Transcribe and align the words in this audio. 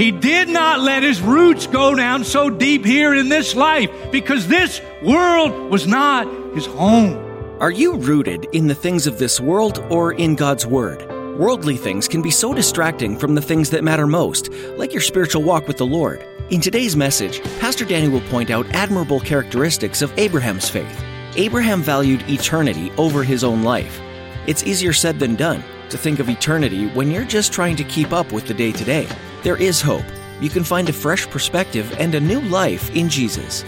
He 0.00 0.10
did 0.10 0.48
not 0.48 0.80
let 0.80 1.02
his 1.02 1.20
roots 1.20 1.66
go 1.66 1.94
down 1.94 2.24
so 2.24 2.48
deep 2.48 2.86
here 2.86 3.14
in 3.14 3.28
this 3.28 3.54
life 3.54 3.90
because 4.10 4.48
this 4.48 4.80
world 5.02 5.70
was 5.70 5.86
not 5.86 6.26
his 6.54 6.64
home. 6.64 7.18
Are 7.60 7.70
you 7.70 7.96
rooted 7.96 8.46
in 8.52 8.66
the 8.66 8.74
things 8.74 9.06
of 9.06 9.18
this 9.18 9.40
world 9.40 9.78
or 9.90 10.14
in 10.14 10.36
God's 10.36 10.64
Word? 10.64 11.06
Worldly 11.38 11.76
things 11.76 12.08
can 12.08 12.22
be 12.22 12.30
so 12.30 12.54
distracting 12.54 13.18
from 13.18 13.34
the 13.34 13.42
things 13.42 13.68
that 13.68 13.84
matter 13.84 14.06
most, 14.06 14.50
like 14.78 14.94
your 14.94 15.02
spiritual 15.02 15.42
walk 15.42 15.68
with 15.68 15.76
the 15.76 15.84
Lord. 15.84 16.26
In 16.48 16.62
today's 16.62 16.96
message, 16.96 17.42
Pastor 17.60 17.84
Danny 17.84 18.08
will 18.08 18.22
point 18.30 18.48
out 18.48 18.64
admirable 18.70 19.20
characteristics 19.20 20.00
of 20.00 20.18
Abraham's 20.18 20.70
faith. 20.70 21.04
Abraham 21.36 21.82
valued 21.82 22.26
eternity 22.26 22.90
over 22.96 23.22
his 23.22 23.44
own 23.44 23.64
life. 23.64 24.00
It's 24.46 24.64
easier 24.64 24.94
said 24.94 25.18
than 25.18 25.36
done 25.36 25.62
to 25.90 25.98
think 25.98 26.20
of 26.20 26.30
eternity 26.30 26.86
when 26.86 27.10
you're 27.10 27.26
just 27.26 27.52
trying 27.52 27.76
to 27.76 27.84
keep 27.84 28.14
up 28.14 28.32
with 28.32 28.46
the 28.46 28.54
day 28.54 28.72
to 28.72 28.84
day. 28.86 29.06
There 29.42 29.56
is 29.56 29.80
hope. 29.80 30.04
You 30.42 30.50
can 30.50 30.64
find 30.64 30.86
a 30.90 30.92
fresh 30.92 31.26
perspective 31.26 31.94
and 31.98 32.14
a 32.14 32.20
new 32.20 32.42
life 32.42 32.94
in 32.94 33.08
Jesus. 33.08 33.64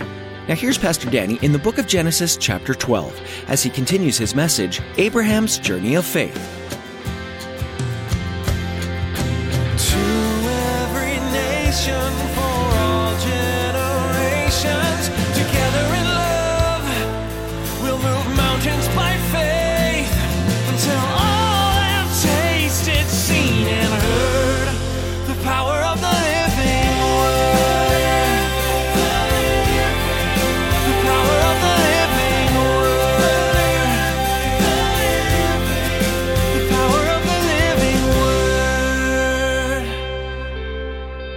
Now, 0.46 0.54
here's 0.54 0.76
Pastor 0.76 1.08
Danny 1.08 1.38
in 1.40 1.52
the 1.52 1.58
book 1.58 1.78
of 1.78 1.86
Genesis, 1.86 2.36
chapter 2.36 2.74
12, 2.74 3.44
as 3.48 3.62
he 3.62 3.70
continues 3.70 4.18
his 4.18 4.34
message 4.34 4.82
Abraham's 4.98 5.56
Journey 5.56 5.94
of 5.94 6.04
Faith. 6.04 6.36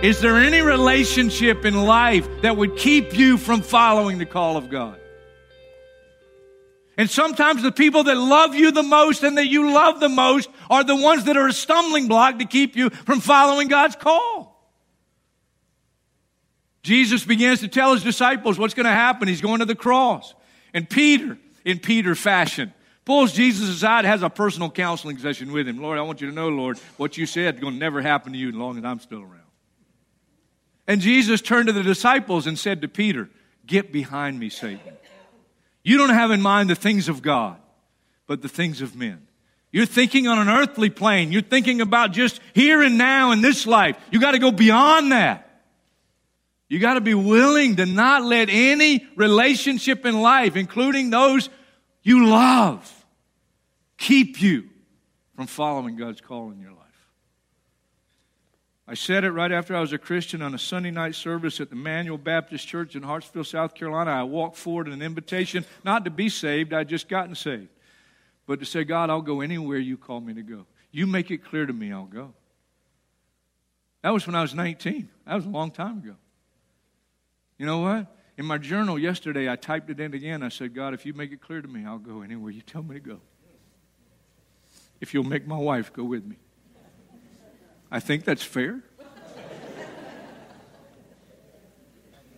Is 0.05 0.21
there 0.21 0.37
any 0.37 0.61
relationship 0.61 1.65
in 1.65 1.73
life 1.73 2.29
that 2.43 2.55
would 2.55 2.77
keep 2.77 3.17
you 3.17 3.39
from 3.39 3.63
following 3.63 4.19
the 4.19 4.25
call 4.27 4.55
of 4.55 4.69
God? 4.69 4.99
And 6.95 7.09
sometimes 7.09 7.63
the 7.63 7.71
people 7.71 8.03
that 8.03 8.15
love 8.15 8.53
you 8.53 8.69
the 8.69 8.83
most 8.83 9.23
and 9.23 9.35
that 9.39 9.47
you 9.47 9.73
love 9.73 9.99
the 9.99 10.07
most 10.07 10.47
are 10.69 10.83
the 10.83 10.95
ones 10.95 11.23
that 11.23 11.37
are 11.37 11.47
a 11.47 11.51
stumbling 11.53 12.07
block 12.07 12.37
to 12.37 12.45
keep 12.45 12.75
you 12.75 12.91
from 12.91 13.19
following 13.19 13.67
God's 13.67 13.95
call. 13.95 14.69
Jesus 16.83 17.25
begins 17.25 17.61
to 17.61 17.67
tell 17.67 17.95
his 17.95 18.03
disciples 18.03 18.59
what's 18.59 18.75
going 18.75 18.85
to 18.85 18.91
happen. 18.91 19.27
He's 19.27 19.41
going 19.41 19.61
to 19.61 19.65
the 19.65 19.73
cross. 19.73 20.35
And 20.71 20.87
Peter, 20.87 21.35
in 21.65 21.79
Peter 21.79 22.13
fashion, 22.13 22.75
pulls 23.05 23.33
Jesus 23.33 23.69
aside, 23.69 24.05
has 24.05 24.21
a 24.21 24.29
personal 24.29 24.69
counseling 24.69 25.17
session 25.17 25.51
with 25.51 25.67
him. 25.67 25.81
Lord, 25.81 25.97
I 25.97 26.03
want 26.03 26.21
you 26.21 26.29
to 26.29 26.35
know, 26.35 26.49
Lord, 26.49 26.77
what 26.97 27.17
you 27.17 27.25
said 27.25 27.55
is 27.55 27.61
going 27.61 27.73
to 27.73 27.79
never 27.79 28.03
happen 28.03 28.33
to 28.33 28.37
you 28.37 28.49
as 28.49 28.55
long 28.55 28.77
as 28.77 28.85
I'm 28.85 28.99
still 28.99 29.23
around. 29.23 29.44
And 30.87 31.01
Jesus 31.01 31.41
turned 31.41 31.67
to 31.67 31.73
the 31.73 31.83
disciples 31.83 32.47
and 32.47 32.57
said 32.57 32.81
to 32.81 32.87
Peter, 32.87 33.29
Get 33.65 33.91
behind 33.91 34.39
me, 34.39 34.49
Satan. 34.49 34.79
You 35.83 35.97
don't 35.97 36.09
have 36.09 36.31
in 36.31 36.41
mind 36.41 36.69
the 36.69 36.75
things 36.75 37.09
of 37.09 37.21
God, 37.21 37.57
but 38.27 38.41
the 38.41 38.49
things 38.49 38.81
of 38.81 38.95
men. 38.95 39.25
You're 39.71 39.85
thinking 39.85 40.27
on 40.27 40.39
an 40.39 40.49
earthly 40.49 40.89
plane. 40.89 41.31
You're 41.31 41.41
thinking 41.41 41.81
about 41.81 42.11
just 42.11 42.39
here 42.53 42.81
and 42.81 42.97
now 42.97 43.31
in 43.31 43.41
this 43.41 43.67
life. 43.67 43.97
You 44.09 44.19
got 44.19 44.31
to 44.31 44.39
go 44.39 44.51
beyond 44.51 45.11
that. 45.11 45.45
You 46.67 46.79
got 46.79 46.95
to 46.95 47.01
be 47.01 47.13
willing 47.13 47.75
to 47.75 47.85
not 47.85 48.23
let 48.23 48.49
any 48.49 49.05
relationship 49.15 50.05
in 50.05 50.21
life, 50.21 50.55
including 50.55 51.09
those 51.09 51.49
you 52.01 52.27
love, 52.27 53.05
keep 53.97 54.41
you 54.41 54.69
from 55.35 55.47
following 55.47 55.95
God's 55.95 56.21
call 56.21 56.51
in 56.51 56.59
your 56.59 56.71
life. 56.71 56.74
I 58.87 58.93
said 58.93 59.23
it 59.23 59.31
right 59.31 59.51
after 59.51 59.75
I 59.75 59.81
was 59.81 59.93
a 59.93 59.97
Christian 59.97 60.43
on 60.43 60.53
a 60.53 60.59
Sunday 60.59 60.91
night 60.91 61.15
service 61.15 61.59
at 61.59 61.71
the 61.71 61.75
Emmanuel 61.75 62.19
Baptist 62.19 62.67
Church 62.67 62.95
in 62.95 63.01
Hartsville, 63.01 63.43
South 63.43 63.73
Carolina. 63.73 64.11
I 64.11 64.23
walked 64.23 64.57
forward 64.57 64.87
in 64.87 64.93
an 64.93 65.01
invitation 65.01 65.65
not 65.83 66.05
to 66.05 66.11
be 66.11 66.29
saved, 66.29 66.71
I'd 66.71 66.87
just 66.87 67.07
gotten 67.07 67.33
saved, 67.33 67.69
but 68.45 68.59
to 68.59 68.65
say, 68.65 68.83
God, 68.83 69.09
I'll 69.09 69.23
go 69.23 69.41
anywhere 69.41 69.79
you 69.79 69.97
call 69.97 70.21
me 70.21 70.35
to 70.35 70.43
go. 70.43 70.67
You 70.91 71.07
make 71.07 71.31
it 71.31 71.43
clear 71.43 71.65
to 71.65 71.73
me, 71.73 71.91
I'll 71.91 72.05
go. 72.05 72.33
That 74.03 74.13
was 74.13 74.27
when 74.27 74.35
I 74.35 74.43
was 74.43 74.53
19. 74.53 75.09
That 75.25 75.35
was 75.35 75.45
a 75.45 75.49
long 75.49 75.71
time 75.71 75.97
ago. 75.97 76.15
You 77.57 77.65
know 77.65 77.79
what? 77.79 78.15
In 78.37 78.45
my 78.45 78.59
journal 78.59 78.99
yesterday, 78.99 79.49
I 79.49 79.55
typed 79.55 79.89
it 79.89 79.99
in 79.99 80.13
again. 80.13 80.43
I 80.43 80.49
said, 80.49 80.75
God, 80.75 80.93
if 80.93 81.07
you 81.07 81.13
make 81.13 81.31
it 81.31 81.41
clear 81.41 81.61
to 81.61 81.67
me, 81.67 81.85
I'll 81.85 81.97
go 81.97 82.21
anywhere 82.21 82.51
you 82.51 82.61
tell 82.61 82.83
me 82.83 82.93
to 82.93 82.99
go. 82.99 83.19
If 85.01 85.13
you'll 85.13 85.23
make 85.23 85.47
my 85.47 85.57
wife 85.57 85.91
go 85.91 86.03
with 86.03 86.23
me. 86.23 86.35
I 87.91 87.99
think 87.99 88.25
that's 88.25 88.43
fair. 88.43 88.81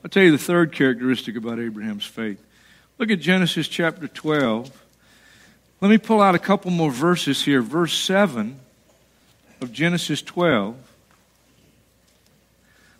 I'll 0.03 0.09
tell 0.09 0.23
you 0.23 0.31
the 0.31 0.37
third 0.37 0.71
characteristic 0.71 1.35
about 1.35 1.59
Abraham's 1.59 2.05
faith. 2.05 2.41
Look 2.97 3.11
at 3.11 3.19
Genesis 3.19 3.67
chapter 3.67 4.07
12. 4.07 4.71
Let 5.81 5.89
me 5.89 5.97
pull 5.97 6.21
out 6.21 6.33
a 6.33 6.39
couple 6.39 6.71
more 6.71 6.91
verses 6.91 7.43
here. 7.43 7.61
Verse 7.61 7.93
7 7.93 8.59
of 9.61 9.71
Genesis 9.71 10.21
12. 10.21 10.75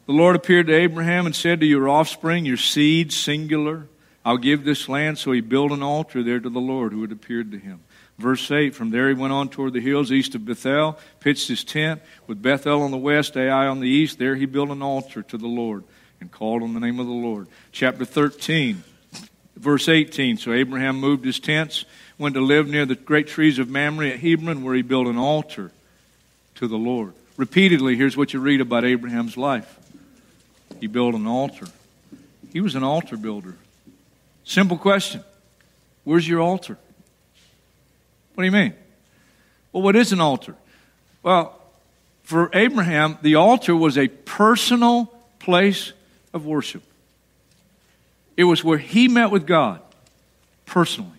The 0.06 0.12
Lord 0.13 0.36
appeared 0.36 0.68
to 0.68 0.74
Abraham 0.74 1.25
and 1.25 1.36
said 1.36 1.59
to 1.59 1.66
your 1.66 1.90
offspring, 1.90 2.46
your 2.46 2.57
seed, 2.57 3.12
singular, 3.12 3.88
I'll 4.24 4.38
give 4.38 4.63
this 4.63 4.90
land. 4.90 5.18
So 5.18 5.31
he 5.31 5.41
built 5.41 5.72
an 5.72 5.84
altar 5.84 6.24
there 6.24 6.40
to 6.40 6.50
the 6.50 6.59
Lord 6.59 6.91
who 6.91 7.02
had 7.02 7.12
appeared 7.12 7.52
to 7.52 7.57
him. 7.57 7.81
Verse 8.18 8.50
8 8.50 8.74
From 8.74 8.90
there 8.90 9.10
he 9.10 9.14
went 9.14 9.34
on 9.34 9.50
toward 9.50 9.74
the 9.74 9.82
hills 9.82 10.12
east 10.12 10.36
of 10.36 10.46
Bethel, 10.46 10.98
pitched 11.20 11.48
his 11.48 11.64
tent 11.64 12.02
with 12.26 12.42
Bethel 12.42 12.82
on 12.82 12.92
the 12.92 12.98
west, 12.98 13.38
Ai 13.38 13.68
on 13.68 13.80
the 13.80 13.90
east. 13.90 14.20
There 14.20 14.36
he 14.36 14.46
built 14.46 14.70
an 14.70 14.82
altar 14.82 15.22
to 15.24 15.38
the 15.38 15.48
Lord 15.48 15.84
and 16.20 16.32
called 16.32 16.64
on 16.64 16.74
the 16.74 16.80
name 16.80 17.00
of 17.00 17.06
the 17.06 17.14
Lord. 17.14 17.48
Chapter 17.72 18.06
13, 18.06 18.84
verse 19.56 19.88
18 19.88 20.38
So 20.38 20.52
Abraham 20.52 20.98
moved 20.98 21.25
his 21.25 21.40
tents, 21.40 21.86
went 22.18 22.36
to 22.36 22.42
live 22.42 22.68
near 22.68 22.86
the 22.86 22.96
great 22.96 23.28
trees 23.28 23.60
of 23.60 23.69
Mamre 23.69 24.08
at 24.08 24.20
Hebron, 24.20 24.63
where 24.63 24.75
he 24.75 24.81
built 24.81 25.08
an 25.08 25.18
altar 25.18 25.72
to 26.56 26.68
the 26.68 26.78
Lord. 26.78 27.13
Repeatedly, 27.38 27.96
here's 27.96 28.18
what 28.18 28.34
you 28.34 28.40
read 28.40 28.62
about 28.62 28.84
Abraham's 28.84 29.38
life 29.38 29.75
he 30.80 30.88
built 30.88 31.16
an 31.16 31.28
altar. 31.28 31.68
He 32.52 32.62
was 32.62 32.75
an 32.75 32.84
altar 32.84 33.18
builder. 33.18 33.56
Simple 34.44 34.78
question 34.78 35.24
Where's 36.04 36.28
your 36.28 36.42
altar? 36.42 36.78
What 38.38 38.44
do 38.44 38.45
you 38.45 38.51
mean? 38.51 38.75
Well, 39.74 39.81
what 39.81 39.95
is 39.95 40.13
an 40.13 40.22
altar? 40.22 40.54
Well, 41.24 41.60
for 42.22 42.51
Abraham, 42.54 43.18
the 43.24 43.34
altar 43.34 43.75
was 43.75 43.98
a 43.98 44.10
personal 44.10 45.12
place 45.39 45.92
of 46.36 46.45
worship. 46.45 46.84
It 48.36 48.44
was 48.44 48.63
where 48.63 48.78
he 48.78 49.07
met 49.07 49.31
with 49.31 49.48
God 49.48 49.81
personally. 50.68 51.18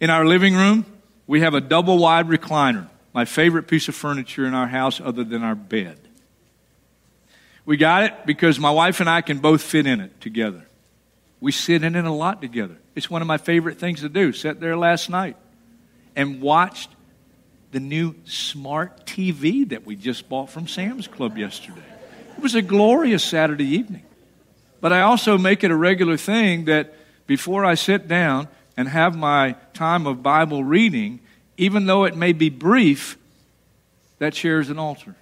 In 0.00 0.08
our 0.08 0.24
living 0.24 0.54
room, 0.54 0.86
we 1.26 1.40
have 1.40 1.52
a 1.52 1.60
double 1.60 1.98
wide 1.98 2.26
recliner, 2.26 2.88
my 3.12 3.26
favorite 3.26 3.64
piece 3.64 3.86
of 3.86 3.94
furniture 3.94 4.46
in 4.46 4.54
our 4.54 4.68
house 4.68 4.98
other 4.98 5.24
than 5.24 5.42
our 5.42 5.54
bed. 5.54 5.98
We 7.66 7.76
got 7.76 8.04
it 8.04 8.14
because 8.24 8.58
my 8.58 8.70
wife 8.70 8.98
and 9.00 9.10
I 9.10 9.20
can 9.20 9.40
both 9.40 9.60
fit 9.62 9.86
in 9.86 10.00
it 10.00 10.22
together. 10.22 10.64
We 11.44 11.52
sit 11.52 11.84
in 11.84 11.94
it 11.94 12.06
a 12.06 12.10
lot 12.10 12.40
together. 12.40 12.74
It's 12.94 13.10
one 13.10 13.20
of 13.20 13.28
my 13.28 13.36
favorite 13.36 13.78
things 13.78 14.00
to 14.00 14.08
do. 14.08 14.32
Sat 14.32 14.60
there 14.60 14.78
last 14.78 15.10
night 15.10 15.36
and 16.16 16.40
watched 16.40 16.88
the 17.70 17.80
new 17.80 18.14
smart 18.24 19.04
TV 19.04 19.68
that 19.68 19.84
we 19.84 19.94
just 19.94 20.26
bought 20.30 20.48
from 20.48 20.66
Sam's 20.66 21.06
Club 21.06 21.36
yesterday. 21.36 21.82
It 22.34 22.42
was 22.42 22.54
a 22.54 22.62
glorious 22.62 23.22
Saturday 23.22 23.66
evening. 23.66 24.04
But 24.80 24.94
I 24.94 25.02
also 25.02 25.36
make 25.36 25.62
it 25.64 25.70
a 25.70 25.76
regular 25.76 26.16
thing 26.16 26.64
that 26.64 26.94
before 27.26 27.62
I 27.62 27.74
sit 27.74 28.08
down 28.08 28.48
and 28.78 28.88
have 28.88 29.14
my 29.14 29.54
time 29.74 30.06
of 30.06 30.22
Bible 30.22 30.64
reading, 30.64 31.20
even 31.58 31.84
though 31.84 32.04
it 32.04 32.16
may 32.16 32.32
be 32.32 32.48
brief, 32.48 33.18
that 34.18 34.32
chair 34.32 34.60
is 34.60 34.70
an 34.70 34.78
altar. 34.78 35.14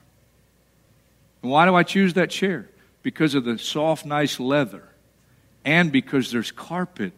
And 1.43 1.51
why 1.51 1.67
do 1.67 1.75
I 1.75 1.83
choose 1.83 2.15
that 2.15 2.31
chair? 2.31 2.69
Because 3.03 3.35
of 3.35 3.43
the 3.43 3.59
soft, 3.59 4.07
nice 4.07 4.39
leather, 4.39 4.85
and 5.65 5.93
because 5.93 6.31
there's 6.31 6.51
carpet 6.51 7.13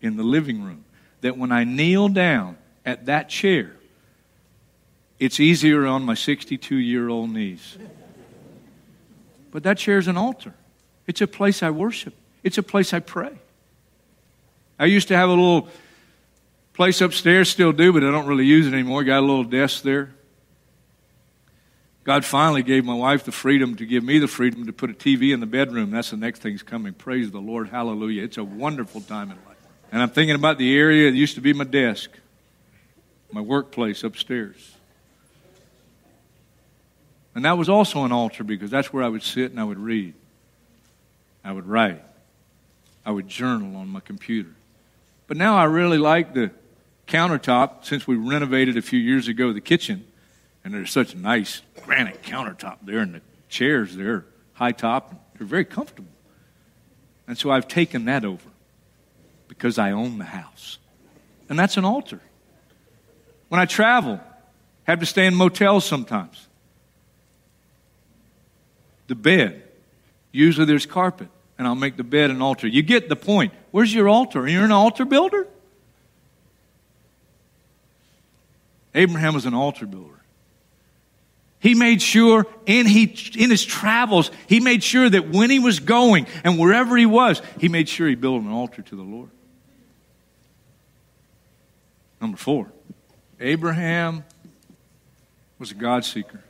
in 0.00 0.16
the 0.16 0.22
living 0.22 0.62
room. 0.62 0.84
That 1.20 1.36
when 1.36 1.52
I 1.52 1.64
kneel 1.64 2.08
down 2.08 2.56
at 2.84 3.06
that 3.06 3.28
chair, 3.28 3.72
it's 5.18 5.38
easier 5.38 5.86
on 5.86 6.04
my 6.04 6.14
62 6.14 6.74
year 6.76 7.08
old 7.08 7.30
knees. 7.30 7.76
But 9.50 9.64
that 9.64 9.78
chair 9.78 9.98
is 9.98 10.08
an 10.08 10.16
altar. 10.16 10.54
It's 11.06 11.20
a 11.20 11.26
place 11.26 11.62
I 11.62 11.70
worship. 11.70 12.14
It's 12.42 12.56
a 12.56 12.62
place 12.62 12.94
I 12.94 13.00
pray. 13.00 13.32
I 14.78 14.86
used 14.86 15.08
to 15.08 15.16
have 15.16 15.28
a 15.28 15.32
little 15.32 15.68
place 16.72 17.02
upstairs, 17.02 17.50
still 17.50 17.72
do, 17.72 17.92
but 17.92 18.02
I 18.02 18.10
don't 18.10 18.26
really 18.26 18.46
use 18.46 18.66
it 18.66 18.72
anymore. 18.72 19.04
Got 19.04 19.18
a 19.18 19.26
little 19.26 19.44
desk 19.44 19.82
there. 19.82 20.14
God 22.02 22.24
finally 22.24 22.62
gave 22.62 22.84
my 22.84 22.94
wife 22.94 23.24
the 23.24 23.32
freedom 23.32 23.76
to 23.76 23.84
give 23.84 24.02
me 24.02 24.18
the 24.18 24.28
freedom 24.28 24.66
to 24.66 24.72
put 24.72 24.90
a 24.90 24.94
TV 24.94 25.34
in 25.34 25.40
the 25.40 25.46
bedroom. 25.46 25.90
That's 25.90 26.10
the 26.10 26.16
next 26.16 26.40
thing's 26.40 26.62
coming. 26.62 26.94
Praise 26.94 27.30
the 27.30 27.40
Lord. 27.40 27.68
Hallelujah. 27.68 28.22
It's 28.22 28.38
a 28.38 28.44
wonderful 28.44 29.02
time 29.02 29.30
in 29.30 29.36
life. 29.46 29.56
And 29.92 30.00
I'm 30.02 30.10
thinking 30.10 30.34
about 30.34 30.56
the 30.56 30.74
area 30.76 31.10
that 31.10 31.16
used 31.16 31.34
to 31.34 31.40
be 31.40 31.52
my 31.52 31.64
desk, 31.64 32.10
my 33.32 33.40
workplace 33.40 34.02
upstairs. 34.02 34.76
And 37.34 37.44
that 37.44 37.58
was 37.58 37.68
also 37.68 38.04
an 38.04 38.12
altar 38.12 38.44
because 38.44 38.70
that's 38.70 38.92
where 38.92 39.04
I 39.04 39.08
would 39.08 39.22
sit 39.22 39.50
and 39.50 39.60
I 39.60 39.64
would 39.64 39.78
read. 39.78 40.14
I 41.44 41.52
would 41.52 41.66
write. 41.66 42.02
I 43.04 43.10
would 43.10 43.28
journal 43.28 43.76
on 43.76 43.88
my 43.88 44.00
computer. 44.00 44.50
But 45.26 45.36
now 45.36 45.56
I 45.56 45.64
really 45.64 45.98
like 45.98 46.34
the 46.34 46.50
countertop 47.06 47.84
since 47.84 48.06
we 48.06 48.16
renovated 48.16 48.76
a 48.76 48.82
few 48.82 48.98
years 48.98 49.28
ago 49.28 49.52
the 49.52 49.60
kitchen. 49.60 50.06
And 50.64 50.74
there's 50.74 50.90
such 50.90 51.14
nice 51.14 51.62
granite 51.90 52.22
countertop 52.22 52.76
there, 52.84 53.00
and 53.00 53.16
the 53.16 53.20
chairs 53.48 53.96
there, 53.96 54.24
high 54.52 54.70
top, 54.70 55.12
they're 55.36 55.46
very 55.46 55.64
comfortable. 55.64 56.12
And 57.26 57.36
so 57.36 57.50
I've 57.50 57.66
taken 57.66 58.04
that 58.04 58.24
over 58.24 58.48
because 59.48 59.76
I 59.76 59.90
own 59.90 60.18
the 60.18 60.24
house. 60.24 60.78
And 61.48 61.58
that's 61.58 61.76
an 61.76 61.84
altar. 61.84 62.20
When 63.48 63.60
I 63.60 63.64
travel, 63.64 64.20
have 64.84 65.00
to 65.00 65.06
stay 65.06 65.26
in 65.26 65.34
motels 65.34 65.84
sometimes. 65.84 66.46
The 69.08 69.16
bed, 69.16 69.60
usually 70.30 70.66
there's 70.66 70.86
carpet, 70.86 71.26
and 71.58 71.66
I'll 71.66 71.74
make 71.74 71.96
the 71.96 72.04
bed 72.04 72.30
an 72.30 72.40
altar. 72.40 72.68
You 72.68 72.82
get 72.82 73.08
the 73.08 73.16
point. 73.16 73.52
Where's 73.72 73.92
your 73.92 74.08
altar? 74.08 74.42
Are 74.42 74.48
You're 74.48 74.64
an 74.64 74.70
altar 74.70 75.04
builder? 75.04 75.48
Abraham 78.94 79.34
was 79.34 79.44
an 79.44 79.54
altar 79.54 79.86
builder. 79.86 80.19
He 81.60 81.74
made 81.74 82.00
sure 82.00 82.46
in, 82.64 82.86
he, 82.86 83.14
in 83.36 83.50
his 83.50 83.64
travels, 83.64 84.30
he 84.46 84.60
made 84.60 84.82
sure 84.82 85.08
that 85.08 85.28
when 85.28 85.50
he 85.50 85.58
was 85.58 85.78
going 85.78 86.26
and 86.42 86.58
wherever 86.58 86.96
he 86.96 87.04
was, 87.04 87.42
he 87.58 87.68
made 87.68 87.88
sure 87.88 88.08
he 88.08 88.14
built 88.14 88.42
an 88.42 88.50
altar 88.50 88.80
to 88.80 88.96
the 88.96 89.02
Lord. 89.02 89.28
Number 92.20 92.38
four, 92.38 92.72
Abraham 93.40 94.24
was 95.58 95.70
a 95.70 95.74
God 95.74 96.04
seeker. 96.04 96.42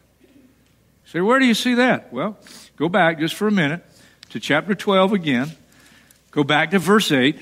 Say, 1.06 1.20
where 1.20 1.40
do 1.40 1.46
you 1.46 1.54
see 1.54 1.74
that? 1.74 2.12
Well, 2.12 2.38
go 2.76 2.88
back 2.88 3.18
just 3.18 3.34
for 3.34 3.48
a 3.48 3.52
minute 3.52 3.84
to 4.30 4.38
chapter 4.38 4.76
12 4.76 5.12
again. 5.12 5.50
Go 6.30 6.44
back 6.44 6.70
to 6.70 6.78
verse 6.78 7.10
8. 7.10 7.36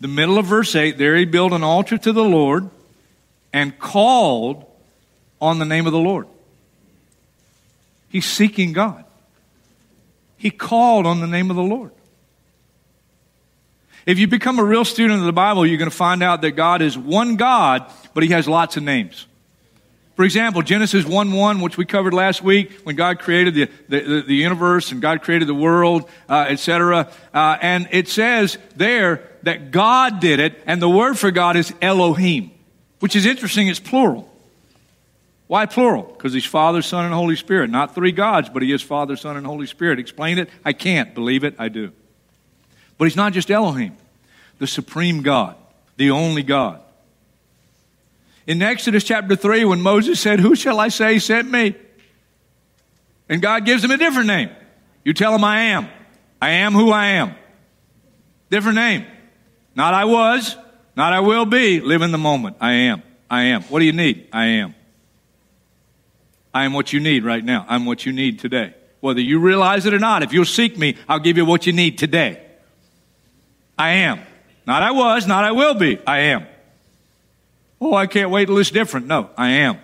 The 0.00 0.08
middle 0.08 0.38
of 0.38 0.46
verse 0.46 0.74
8, 0.74 0.96
there 0.96 1.14
he 1.14 1.26
built 1.26 1.52
an 1.52 1.62
altar 1.62 1.98
to 1.98 2.12
the 2.12 2.24
Lord 2.24 2.70
and 3.52 3.78
called 3.78 4.64
on 5.40 5.58
the 5.58 5.64
name 5.64 5.86
of 5.86 5.92
the 5.92 5.98
Lord. 5.98 6.26
He's 8.08 8.26
seeking 8.26 8.72
God. 8.72 9.04
He 10.36 10.50
called 10.50 11.06
on 11.06 11.20
the 11.20 11.26
name 11.26 11.50
of 11.50 11.56
the 11.56 11.62
Lord. 11.62 11.92
If 14.06 14.18
you 14.18 14.26
become 14.26 14.58
a 14.58 14.64
real 14.64 14.84
student 14.84 15.20
of 15.20 15.26
the 15.26 15.32
Bible, 15.32 15.66
you're 15.66 15.78
going 15.78 15.90
to 15.90 15.96
find 15.96 16.22
out 16.22 16.40
that 16.42 16.52
God 16.52 16.82
is 16.82 16.96
one 16.96 17.36
God, 17.36 17.90
but 18.14 18.22
He 18.22 18.30
has 18.30 18.48
lots 18.48 18.76
of 18.76 18.82
names. 18.82 19.26
For 20.16 20.24
example, 20.24 20.62
Genesis 20.62 21.04
1 21.04 21.32
1, 21.32 21.60
which 21.60 21.76
we 21.76 21.84
covered 21.84 22.12
last 22.12 22.42
week, 22.42 22.72
when 22.84 22.96
God 22.96 23.20
created 23.20 23.54
the, 23.54 23.68
the, 23.88 24.22
the 24.22 24.34
universe 24.34 24.92
and 24.92 25.00
God 25.00 25.22
created 25.22 25.48
the 25.48 25.54
world, 25.54 26.08
uh, 26.28 26.46
etc. 26.48 27.10
Uh, 27.32 27.56
and 27.60 27.88
it 27.90 28.08
says 28.08 28.58
there 28.76 29.28
that 29.44 29.70
God 29.70 30.20
did 30.20 30.40
it, 30.40 30.60
and 30.66 30.80
the 30.80 30.88
word 30.88 31.18
for 31.18 31.30
God 31.30 31.56
is 31.56 31.72
Elohim, 31.80 32.50
which 32.98 33.14
is 33.16 33.26
interesting, 33.26 33.68
it's 33.68 33.80
plural. 33.80 34.29
Why 35.50 35.66
plural? 35.66 36.04
Because 36.04 36.32
he's 36.32 36.44
Father, 36.44 36.80
Son, 36.80 37.04
and 37.04 37.12
Holy 37.12 37.34
Spirit. 37.34 37.70
Not 37.70 37.92
three 37.92 38.12
gods, 38.12 38.48
but 38.48 38.62
he 38.62 38.70
is 38.70 38.82
Father, 38.82 39.16
Son, 39.16 39.36
and 39.36 39.44
Holy 39.44 39.66
Spirit. 39.66 39.98
Explain 39.98 40.38
it? 40.38 40.48
I 40.64 40.72
can't. 40.72 41.12
Believe 41.12 41.42
it? 41.42 41.56
I 41.58 41.66
do. 41.68 41.90
But 42.96 43.06
he's 43.06 43.16
not 43.16 43.32
just 43.32 43.50
Elohim, 43.50 43.96
the 44.60 44.68
supreme 44.68 45.22
God, 45.22 45.56
the 45.96 46.12
only 46.12 46.44
God. 46.44 46.80
In 48.46 48.62
Exodus 48.62 49.02
chapter 49.02 49.34
3, 49.34 49.64
when 49.64 49.80
Moses 49.80 50.20
said, 50.20 50.38
Who 50.38 50.54
shall 50.54 50.78
I 50.78 50.86
say 50.86 51.18
sent 51.18 51.50
me? 51.50 51.74
And 53.28 53.42
God 53.42 53.64
gives 53.64 53.82
him 53.82 53.90
a 53.90 53.96
different 53.96 54.28
name. 54.28 54.50
You 55.04 55.14
tell 55.14 55.34
him, 55.34 55.42
I 55.42 55.62
am. 55.62 55.88
I 56.40 56.50
am 56.50 56.74
who 56.74 56.92
I 56.92 57.06
am. 57.06 57.34
Different 58.50 58.76
name. 58.76 59.04
Not 59.74 59.94
I 59.94 60.04
was, 60.04 60.56
not 60.94 61.12
I 61.12 61.18
will 61.18 61.44
be. 61.44 61.80
Live 61.80 62.02
in 62.02 62.12
the 62.12 62.18
moment. 62.18 62.58
I 62.60 62.72
am. 62.72 63.02
I 63.28 63.46
am. 63.46 63.62
What 63.64 63.80
do 63.80 63.84
you 63.84 63.92
need? 63.92 64.28
I 64.32 64.44
am. 64.44 64.76
I 66.52 66.64
am 66.64 66.72
what 66.72 66.92
you 66.92 67.00
need 67.00 67.24
right 67.24 67.44
now. 67.44 67.64
I'm 67.68 67.86
what 67.86 68.04
you 68.04 68.12
need 68.12 68.38
today. 68.40 68.74
Whether 69.00 69.20
you 69.20 69.38
realize 69.38 69.86
it 69.86 69.94
or 69.94 69.98
not, 69.98 70.22
if 70.22 70.32
you'll 70.32 70.44
seek 70.44 70.76
me, 70.76 70.96
I'll 71.08 71.20
give 71.20 71.36
you 71.36 71.44
what 71.44 71.66
you 71.66 71.72
need 71.72 71.98
today. 71.98 72.42
I 73.78 73.90
am. 73.90 74.20
Not 74.66 74.82
I 74.82 74.90
was, 74.90 75.26
not 75.26 75.44
I 75.44 75.52
will 75.52 75.74
be. 75.74 75.98
I 76.06 76.18
am. 76.20 76.46
Oh, 77.80 77.94
I 77.94 78.06
can't 78.06 78.30
wait 78.30 78.46
till 78.46 78.58
it's 78.58 78.70
different. 78.70 79.06
No, 79.06 79.30
I 79.36 79.50
am. 79.50 79.78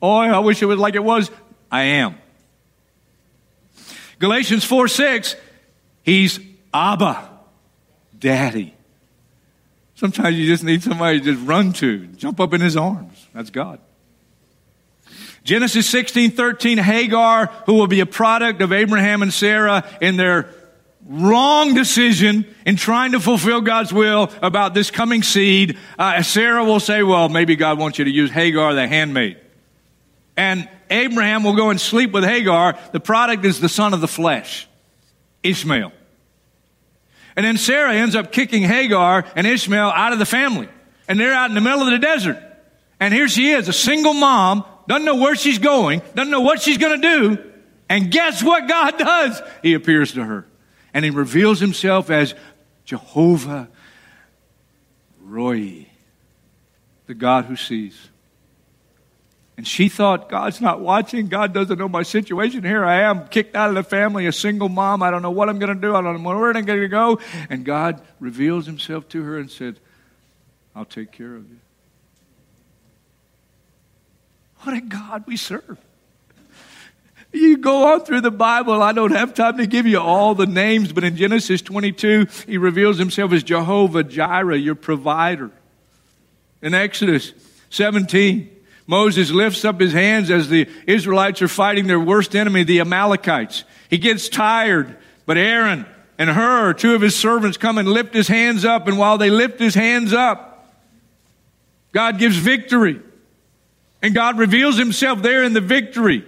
Oh, 0.00 0.16
I 0.16 0.38
wish 0.38 0.62
it 0.62 0.66
was 0.66 0.78
like 0.78 0.94
it 0.94 1.02
was. 1.02 1.30
I 1.70 1.82
am. 1.82 2.16
Galatians 4.18 4.64
4 4.64 4.86
6, 4.86 5.34
he's 6.04 6.38
Abba, 6.72 7.28
Daddy. 8.16 8.74
Sometimes 9.96 10.36
you 10.36 10.46
just 10.46 10.62
need 10.62 10.82
somebody 10.82 11.20
to 11.20 11.34
just 11.34 11.46
run 11.46 11.72
to, 11.74 12.06
jump 12.06 12.38
up 12.38 12.52
in 12.52 12.60
his 12.60 12.76
arms. 12.76 13.26
That's 13.34 13.50
God. 13.50 13.80
Genesis 15.44 15.88
16, 15.88 16.32
13, 16.32 16.78
Hagar, 16.78 17.46
who 17.66 17.74
will 17.74 17.88
be 17.88 18.00
a 18.00 18.06
product 18.06 18.62
of 18.62 18.72
Abraham 18.72 19.22
and 19.22 19.32
Sarah 19.32 19.84
in 20.00 20.16
their 20.16 20.48
wrong 21.04 21.74
decision 21.74 22.46
in 22.64 22.76
trying 22.76 23.12
to 23.12 23.20
fulfill 23.20 23.60
God's 23.60 23.92
will 23.92 24.30
about 24.40 24.72
this 24.72 24.90
coming 24.90 25.22
seed. 25.24 25.78
Uh, 25.98 26.22
Sarah 26.22 26.64
will 26.64 26.78
say, 26.78 27.02
well, 27.02 27.28
maybe 27.28 27.56
God 27.56 27.78
wants 27.78 27.98
you 27.98 28.04
to 28.04 28.10
use 28.10 28.30
Hagar, 28.30 28.74
the 28.74 28.86
handmaid. 28.86 29.38
And 30.36 30.68
Abraham 30.90 31.42
will 31.42 31.56
go 31.56 31.70
and 31.70 31.80
sleep 31.80 32.12
with 32.12 32.24
Hagar. 32.24 32.78
The 32.92 33.00
product 33.00 33.44
is 33.44 33.60
the 33.60 33.68
son 33.68 33.94
of 33.94 34.00
the 34.00 34.08
flesh, 34.08 34.68
Ishmael. 35.42 35.92
And 37.34 37.44
then 37.44 37.56
Sarah 37.56 37.94
ends 37.94 38.14
up 38.14 38.30
kicking 38.30 38.62
Hagar 38.62 39.24
and 39.34 39.46
Ishmael 39.46 39.88
out 39.88 40.12
of 40.12 40.18
the 40.18 40.26
family. 40.26 40.68
And 41.08 41.18
they're 41.18 41.32
out 41.32 41.50
in 41.50 41.54
the 41.54 41.60
middle 41.60 41.80
of 41.80 41.90
the 41.90 41.98
desert. 41.98 42.40
And 43.00 43.12
here 43.12 43.26
she 43.26 43.50
is, 43.50 43.68
a 43.68 43.72
single 43.72 44.14
mom 44.14 44.64
doesn't 44.86 45.04
know 45.04 45.16
where 45.16 45.34
she's 45.34 45.58
going, 45.58 46.02
doesn't 46.14 46.30
know 46.30 46.40
what 46.40 46.60
she's 46.60 46.78
going 46.78 47.00
to 47.00 47.18
do. 47.18 47.52
And 47.88 48.10
guess 48.10 48.42
what 48.42 48.68
God 48.68 48.98
does? 48.98 49.42
He 49.62 49.74
appears 49.74 50.12
to 50.12 50.24
her. 50.24 50.46
And 50.94 51.04
he 51.04 51.10
reveals 51.10 51.60
himself 51.60 52.10
as 52.10 52.34
Jehovah 52.84 53.68
Roi, 55.20 55.86
the 57.06 57.14
God 57.14 57.46
who 57.46 57.56
sees. 57.56 58.08
And 59.56 59.68
she 59.68 59.88
thought, 59.88 60.28
God's 60.28 60.60
not 60.60 60.80
watching. 60.80 61.28
God 61.28 61.52
doesn't 61.52 61.78
know 61.78 61.88
my 61.88 62.02
situation. 62.02 62.64
Here 62.64 62.84
I 62.84 63.02
am, 63.02 63.28
kicked 63.28 63.54
out 63.54 63.68
of 63.68 63.74
the 63.74 63.82
family, 63.82 64.26
a 64.26 64.32
single 64.32 64.68
mom. 64.68 65.02
I 65.02 65.10
don't 65.10 65.22
know 65.22 65.30
what 65.30 65.48
I'm 65.48 65.58
going 65.58 65.74
to 65.74 65.80
do. 65.80 65.94
I 65.94 66.00
don't 66.00 66.22
know 66.22 66.28
where 66.28 66.56
I'm 66.56 66.64
going 66.64 66.80
to 66.80 66.88
go. 66.88 67.20
And 67.50 67.64
God 67.64 68.00
reveals 68.18 68.66
himself 68.66 69.08
to 69.10 69.22
her 69.22 69.38
and 69.38 69.50
said, 69.50 69.78
I'll 70.74 70.86
take 70.86 71.12
care 71.12 71.36
of 71.36 71.48
you. 71.50 71.58
What 74.62 74.76
a 74.76 74.80
God 74.80 75.24
we 75.26 75.36
serve. 75.36 75.78
You 77.32 77.56
go 77.56 77.92
on 77.92 78.04
through 78.04 78.20
the 78.20 78.30
Bible. 78.30 78.82
I 78.82 78.92
don't 78.92 79.12
have 79.12 79.32
time 79.32 79.56
to 79.56 79.66
give 79.66 79.86
you 79.86 79.98
all 79.98 80.34
the 80.34 80.46
names, 80.46 80.92
but 80.92 81.02
in 81.02 81.16
Genesis 81.16 81.62
22, 81.62 82.26
he 82.46 82.58
reveals 82.58 82.98
himself 82.98 83.32
as 83.32 83.42
Jehovah 83.42 84.04
Jireh, 84.04 84.58
your 84.58 84.74
provider. 84.74 85.50
In 86.60 86.74
Exodus 86.74 87.32
17, 87.70 88.50
Moses 88.86 89.30
lifts 89.30 89.64
up 89.64 89.80
his 89.80 89.94
hands 89.94 90.30
as 90.30 90.48
the 90.48 90.68
Israelites 90.86 91.40
are 91.40 91.48
fighting 91.48 91.86
their 91.86 92.00
worst 92.00 92.36
enemy, 92.36 92.64
the 92.64 92.80
Amalekites. 92.80 93.64
He 93.88 93.96
gets 93.96 94.28
tired, 94.28 94.96
but 95.24 95.38
Aaron 95.38 95.86
and 96.18 96.28
Hur, 96.28 96.74
two 96.74 96.94
of 96.94 97.00
his 97.00 97.16
servants, 97.16 97.56
come 97.56 97.78
and 97.78 97.88
lift 97.88 98.12
his 98.12 98.28
hands 98.28 98.64
up, 98.64 98.86
and 98.86 98.98
while 98.98 99.16
they 99.16 99.30
lift 99.30 99.58
his 99.58 99.74
hands 99.74 100.12
up, 100.12 100.70
God 101.92 102.18
gives 102.18 102.36
victory. 102.36 103.00
And 104.02 104.14
God 104.14 104.36
reveals 104.36 104.76
himself 104.76 105.22
there 105.22 105.44
in 105.44 105.52
the 105.52 105.60
victory 105.60 106.24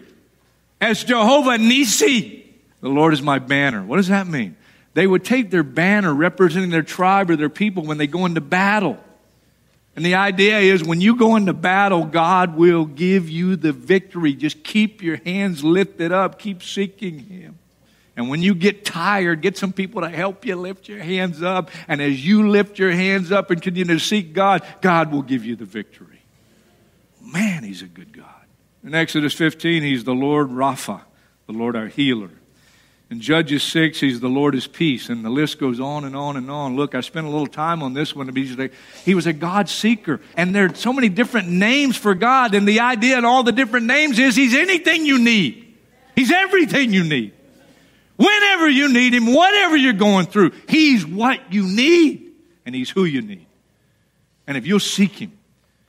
as 0.81 1.03
Jehovah 1.03 1.59
Nisi. 1.59 2.47
The 2.81 2.89
Lord 2.89 3.13
is 3.13 3.21
my 3.21 3.41
banner. 3.41 3.83
What 3.83 3.97
does 3.97 4.09
that 4.09 4.29
mean? 4.29 4.57
They 4.95 5.07
would 5.07 5.25
take 5.25 5.51
their 5.51 5.65
banner 5.65 6.15
representing 6.15 6.71
their 6.71 6.83
tribe 6.83 7.31
or 7.31 7.37
their 7.37 7.49
people 7.49 7.83
when 7.85 7.99
they 7.99 8.07
go 8.07 8.27
into 8.27 8.41
battle. 8.41 8.99
And 9.97 10.05
the 10.05 10.15
idea 10.15 10.59
is 10.59 10.83
when 10.85 11.01
you 11.01 11.17
go 11.17 11.37
into 11.37 11.53
battle, 11.53 12.05
God 12.05 12.57
will 12.57 12.85
give 12.85 13.29
you 13.29 13.57
the 13.57 13.73
victory. 13.73 14.35
Just 14.35 14.63
keep 14.65 15.03
your 15.03 15.17
hands 15.17 15.63
lifted 15.63 16.13
up, 16.13 16.39
keep 16.39 16.63
seeking 16.63 17.21
Him. 17.21 17.59
And 18.17 18.29
when 18.29 18.43
you 18.43 18.55
get 18.55 18.85
tired, 18.85 19.41
get 19.41 19.57
some 19.57 19.73
people 19.73 20.03
to 20.03 20.09
help 20.09 20.47
you 20.47 20.55
lift 20.55 20.89
your 20.89 21.01
hands 21.01 21.43
up. 21.43 21.71
And 21.89 22.01
as 22.01 22.25
you 22.25 22.49
lift 22.49 22.79
your 22.79 22.93
hands 22.93 23.33
up 23.33 23.51
and 23.51 23.61
continue 23.61 23.93
to 23.95 24.01
seek 24.01 24.33
God, 24.33 24.65
God 24.81 25.11
will 25.11 25.23
give 25.23 25.45
you 25.45 25.57
the 25.57 25.65
victory. 25.65 26.14
Man, 27.25 27.65
He's 27.65 27.83
a 27.83 27.87
good 27.87 28.17
God. 28.17 28.27
In 28.85 28.95
Exodus 28.95 29.35
15, 29.35 29.83
He's 29.83 30.05
the 30.05 30.15
Lord 30.15 30.49
Rapha, 30.49 31.01
the 31.47 31.53
Lord 31.53 31.77
our 31.77 31.87
healer. 31.87 32.31
In 33.11 33.21
Judges 33.21 33.63
6, 33.63 34.01
He's 34.01 34.21
the 34.21 34.29
Lord 34.29 34.55
is 34.55 34.67
peace. 34.67 35.09
And 35.09 35.25
the 35.25 35.31
list 35.31 35.59
goes 35.59 35.79
on 35.79 36.05
and 36.05 36.17
on 36.17 36.37
and 36.37 36.51
on. 36.51 36.75
Look, 36.77 36.95
I 36.95 37.01
spent 37.01 37.27
a 37.27 37.31
little 37.31 37.47
time 37.47 37.83
on 37.83 37.93
this 37.95 38.15
one. 38.15 38.35
He 39.05 39.15
was 39.15 39.27
a 39.27 39.33
God 39.33 39.69
seeker. 39.69 40.21
And 40.37 40.55
there 40.55 40.67
are 40.67 40.75
so 40.75 40.93
many 40.93 41.09
different 41.09 41.49
names 41.49 41.97
for 41.97 42.15
God. 42.15 42.55
And 42.55 42.67
the 42.67 42.81
idea 42.81 43.19
in 43.19 43.25
all 43.25 43.43
the 43.43 43.53
different 43.53 43.87
names 43.87 44.19
is 44.19 44.35
He's 44.35 44.55
anything 44.55 45.07
you 45.07 45.19
need, 45.19 45.77
He's 46.15 46.33
everything 46.33 46.93
you 46.93 47.05
need. 47.05 47.33
Whenever 48.17 48.69
you 48.69 48.93
need 48.93 49.13
Him, 49.13 49.33
whatever 49.33 49.77
you're 49.77 49.93
going 49.93 50.27
through, 50.27 50.53
He's 50.69 51.05
what 51.05 51.53
you 51.53 51.65
need. 51.67 52.33
And 52.65 52.75
He's 52.75 52.91
who 52.91 53.05
you 53.05 53.23
need. 53.23 53.47
And 54.47 54.57
if 54.57 54.67
you'll 54.67 54.81
seek 54.81 55.13
Him 55.13 55.33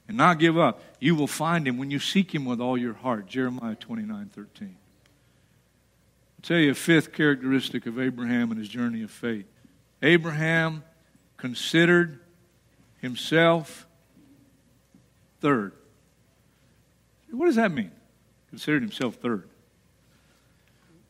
and 0.07 0.17
not 0.17 0.39
give 0.39 0.57
up, 0.57 0.81
you 0.99 1.15
will 1.15 1.27
find 1.27 1.67
him 1.67 1.77
when 1.77 1.91
you 1.91 1.99
seek 1.99 2.33
him 2.33 2.45
with 2.45 2.59
all 2.61 2.77
your 2.77 2.93
heart. 2.93 3.27
Jeremiah 3.27 3.75
29 3.75 4.29
13. 4.33 4.67
I'll 4.67 6.41
tell 6.41 6.57
you 6.57 6.71
a 6.71 6.75
fifth 6.75 7.13
characteristic 7.13 7.85
of 7.85 7.99
Abraham 7.99 8.51
and 8.51 8.59
his 8.59 8.69
journey 8.69 9.03
of 9.03 9.11
faith. 9.11 9.45
Abraham 10.01 10.83
considered 11.37 12.19
himself 13.01 13.87
third. 15.41 15.73
What 17.31 17.47
does 17.47 17.55
that 17.55 17.71
mean? 17.71 17.91
Considered 18.49 18.81
himself 18.81 19.15
third. 19.15 19.49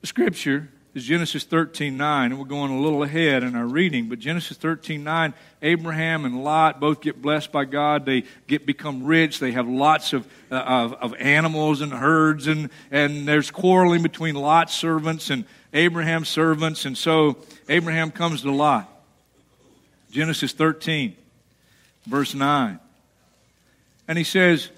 The 0.02 0.08
scripture 0.08 0.70
is 0.96 1.04
Genesis 1.04 1.44
13 1.44 1.98
9, 1.98 2.32
and 2.32 2.40
we're 2.40 2.48
going 2.48 2.72
a 2.72 2.80
little 2.80 3.04
ahead 3.04 3.44
in 3.44 3.54
our 3.54 3.68
reading, 3.68 4.08
but 4.08 4.18
Genesis 4.18 4.58
13 4.58 5.04
9, 5.04 5.34
Abraham 5.62 6.24
and 6.24 6.42
Lot 6.42 6.80
both 6.80 7.02
get 7.02 7.22
blessed 7.22 7.52
by 7.52 7.66
God. 7.66 8.06
They 8.06 8.24
get 8.48 8.66
become 8.66 9.04
rich. 9.04 9.40
They 9.40 9.52
have 9.52 9.68
lots 9.68 10.14
of, 10.14 10.26
uh, 10.50 10.56
of, 10.56 10.94
of, 10.94 11.14
animals 11.16 11.82
and 11.82 11.92
herds, 11.92 12.48
and, 12.48 12.70
and 12.92 13.28
there's 13.28 13.52
quarreling 13.52 14.04
between 14.04 14.36
Lot's 14.36 14.74
servants 14.74 15.30
and 15.30 15.44
Abraham's 15.74 16.30
servants, 16.30 16.86
and 16.86 16.98
so 16.98 17.38
Abraham 17.68 18.10
comes 18.10 18.44
to 18.44 18.52
Lot. 18.52 18.90
Genesis 20.12 20.54
13, 20.54 21.14
verse 22.06 22.34
9. 22.34 22.80
And 24.08 24.18
he 24.18 24.24
says, 24.24 24.70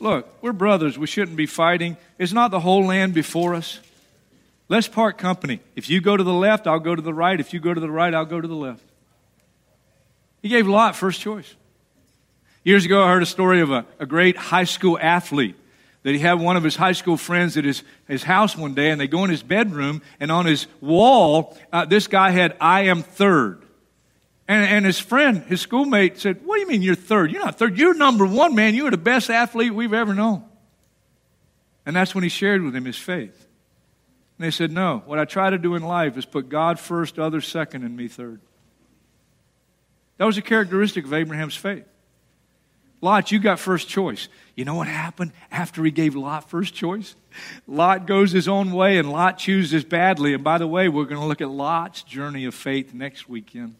Look, 0.00 0.26
we're 0.42 0.52
brothers. 0.52 0.98
We 0.98 1.06
shouldn't 1.06 1.36
be 1.36 1.46
fighting. 1.46 1.96
Is 2.18 2.32
not 2.32 2.50
the 2.50 2.58
whole 2.58 2.86
land 2.86 3.14
before 3.14 3.54
us? 3.54 3.78
Let's 4.70 4.86
part 4.86 5.18
company. 5.18 5.58
If 5.74 5.90
you 5.90 6.00
go 6.00 6.16
to 6.16 6.22
the 6.22 6.32
left, 6.32 6.68
I'll 6.68 6.78
go 6.78 6.94
to 6.94 7.02
the 7.02 7.12
right. 7.12 7.40
If 7.40 7.52
you 7.52 7.58
go 7.58 7.74
to 7.74 7.80
the 7.80 7.90
right, 7.90 8.14
I'll 8.14 8.24
go 8.24 8.40
to 8.40 8.46
the 8.46 8.54
left. 8.54 8.84
He 10.42 10.48
gave 10.48 10.68
Lot 10.68 10.94
first 10.94 11.20
choice. 11.20 11.56
Years 12.62 12.84
ago, 12.84 13.02
I 13.02 13.08
heard 13.08 13.24
a 13.24 13.26
story 13.26 13.62
of 13.62 13.72
a, 13.72 13.84
a 13.98 14.06
great 14.06 14.36
high 14.36 14.64
school 14.64 14.96
athlete 14.96 15.56
that 16.04 16.12
he 16.12 16.20
had 16.20 16.34
one 16.34 16.56
of 16.56 16.62
his 16.62 16.76
high 16.76 16.92
school 16.92 17.16
friends 17.16 17.56
at 17.56 17.64
his, 17.64 17.82
his 18.06 18.22
house 18.22 18.56
one 18.56 18.74
day, 18.74 18.90
and 18.90 19.00
they 19.00 19.08
go 19.08 19.24
in 19.24 19.30
his 19.30 19.42
bedroom, 19.42 20.02
and 20.20 20.30
on 20.30 20.46
his 20.46 20.68
wall, 20.80 21.58
uh, 21.72 21.84
this 21.84 22.06
guy 22.06 22.30
had, 22.30 22.56
I 22.60 22.82
am 22.82 23.02
third. 23.02 23.60
And, 24.46 24.64
and 24.64 24.86
his 24.86 25.00
friend, 25.00 25.42
his 25.42 25.60
schoolmate, 25.60 26.20
said, 26.20 26.46
What 26.46 26.54
do 26.54 26.60
you 26.60 26.68
mean 26.68 26.82
you're 26.82 26.94
third? 26.94 27.32
You're 27.32 27.44
not 27.44 27.58
third. 27.58 27.76
You're 27.76 27.94
number 27.94 28.24
one, 28.24 28.54
man. 28.54 28.76
You 28.76 28.86
are 28.86 28.90
the 28.92 28.96
best 28.96 29.30
athlete 29.30 29.74
we've 29.74 29.92
ever 29.92 30.14
known. 30.14 30.44
And 31.84 31.96
that's 31.96 32.14
when 32.14 32.22
he 32.22 32.30
shared 32.30 32.62
with 32.62 32.76
him 32.76 32.84
his 32.84 32.96
faith. 32.96 33.48
And 34.40 34.46
they 34.46 34.50
said, 34.50 34.72
No, 34.72 35.02
what 35.04 35.18
I 35.18 35.26
try 35.26 35.50
to 35.50 35.58
do 35.58 35.74
in 35.74 35.82
life 35.82 36.16
is 36.16 36.24
put 36.24 36.48
God 36.48 36.80
first, 36.80 37.18
others 37.18 37.46
second, 37.46 37.84
and 37.84 37.94
me 37.94 38.08
third. 38.08 38.40
That 40.16 40.24
was 40.24 40.38
a 40.38 40.42
characteristic 40.42 41.04
of 41.04 41.12
Abraham's 41.12 41.56
faith. 41.56 41.84
Lot, 43.02 43.32
you 43.32 43.38
got 43.38 43.58
first 43.58 43.86
choice. 43.86 44.28
You 44.56 44.64
know 44.64 44.76
what 44.76 44.86
happened 44.86 45.32
after 45.50 45.84
he 45.84 45.90
gave 45.90 46.14
Lot 46.16 46.48
first 46.48 46.72
choice? 46.72 47.16
Lot 47.66 48.06
goes 48.06 48.32
his 48.32 48.48
own 48.48 48.72
way 48.72 48.96
and 48.96 49.12
Lot 49.12 49.36
chooses 49.36 49.84
badly. 49.84 50.32
And 50.32 50.42
by 50.42 50.56
the 50.56 50.66
way, 50.66 50.88
we're 50.88 51.04
going 51.04 51.20
to 51.20 51.26
look 51.26 51.42
at 51.42 51.50
Lot's 51.50 52.02
journey 52.02 52.46
of 52.46 52.54
faith 52.54 52.94
next 52.94 53.28
weekend. 53.28 53.74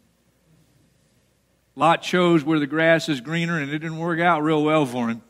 Lot 1.75 2.03
chose 2.03 2.45
where 2.45 2.59
the 2.59 2.67
grass 2.67 3.09
is 3.09 3.23
greener 3.23 3.59
and 3.59 3.71
it 3.71 3.79
didn't 3.79 3.97
work 3.99 4.21
out 4.21 4.43
real 4.43 4.63
well 4.63 4.85
for 4.85 5.09
him. 5.09 5.23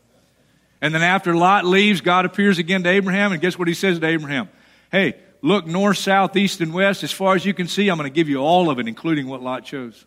And 0.80 0.92
then 0.92 1.02
after 1.02 1.37
Lot 1.37 1.66
leaves, 1.66 2.00
God 2.00 2.25
appears 2.25 2.58
again 2.58 2.82
to 2.82 2.88
Abraham, 2.88 3.30
and 3.30 3.40
guess 3.40 3.56
what 3.56 3.68
he 3.68 3.75
says 3.75 4.00
to 4.00 4.06
Abraham? 4.06 4.49
Hey, 4.90 5.16
look 5.42 5.66
north, 5.66 5.99
south, 5.99 6.37
east, 6.37 6.61
and 6.61 6.75
west. 6.75 7.02
As 7.02 7.12
far 7.12 7.35
as 7.35 7.44
you 7.44 7.54
can 7.54 7.68
see, 7.68 7.88
I'm 7.88 7.97
going 7.97 8.11
to 8.11 8.14
give 8.14 8.28
you 8.28 8.38
all 8.38 8.70
of 8.70 8.78
it, 8.78 8.88
including 8.88 9.26
what 9.26 9.42
Lot 9.42 9.64
chose. 9.64 10.04